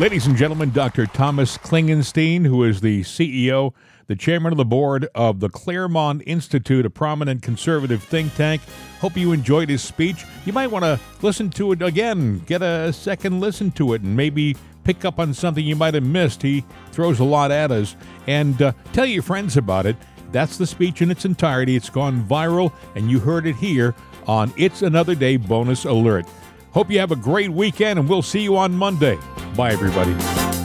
Ladies 0.00 0.26
and 0.26 0.34
gentlemen, 0.34 0.70
Dr. 0.70 1.04
Thomas 1.04 1.58
Klingenstein, 1.58 2.46
who 2.46 2.64
is 2.64 2.80
the 2.80 3.02
CEO, 3.02 3.74
the 4.06 4.16
chairman 4.16 4.50
of 4.50 4.56
the 4.56 4.64
board 4.64 5.06
of 5.14 5.40
the 5.40 5.50
Claremont 5.50 6.22
Institute, 6.24 6.86
a 6.86 6.90
prominent 6.90 7.42
conservative 7.42 8.02
think 8.02 8.34
tank. 8.34 8.62
Hope 9.02 9.14
you 9.14 9.32
enjoyed 9.32 9.68
his 9.68 9.82
speech. 9.82 10.24
You 10.46 10.54
might 10.54 10.68
want 10.68 10.86
to 10.86 10.98
listen 11.20 11.50
to 11.50 11.72
it 11.72 11.82
again, 11.82 12.38
get 12.46 12.62
a 12.62 12.94
second 12.94 13.40
listen 13.40 13.72
to 13.72 13.92
it, 13.92 14.00
and 14.00 14.16
maybe 14.16 14.56
pick 14.84 15.04
up 15.04 15.18
on 15.18 15.34
something 15.34 15.66
you 15.66 15.76
might 15.76 15.92
have 15.92 16.02
missed. 16.02 16.40
He 16.40 16.64
throws 16.92 17.20
a 17.20 17.24
lot 17.24 17.50
at 17.50 17.70
us. 17.70 17.94
And 18.26 18.62
uh, 18.62 18.72
tell 18.94 19.04
your 19.04 19.22
friends 19.22 19.58
about 19.58 19.84
it. 19.84 19.96
That's 20.32 20.56
the 20.56 20.66
speech 20.66 21.02
in 21.02 21.10
its 21.10 21.26
entirety. 21.26 21.76
It's 21.76 21.90
gone 21.90 22.24
viral, 22.24 22.72
and 22.94 23.10
you 23.10 23.20
heard 23.20 23.46
it 23.46 23.56
here 23.56 23.94
on 24.26 24.50
It's 24.56 24.80
Another 24.80 25.14
Day 25.14 25.36
Bonus 25.36 25.84
Alert. 25.84 26.24
Hope 26.72 26.90
you 26.90 27.00
have 27.00 27.10
a 27.10 27.16
great 27.16 27.50
weekend, 27.50 27.98
and 27.98 28.08
we'll 28.08 28.22
see 28.22 28.42
you 28.42 28.56
on 28.56 28.72
Monday. 28.72 29.18
Bye, 29.56 29.72
everybody. 29.72 30.59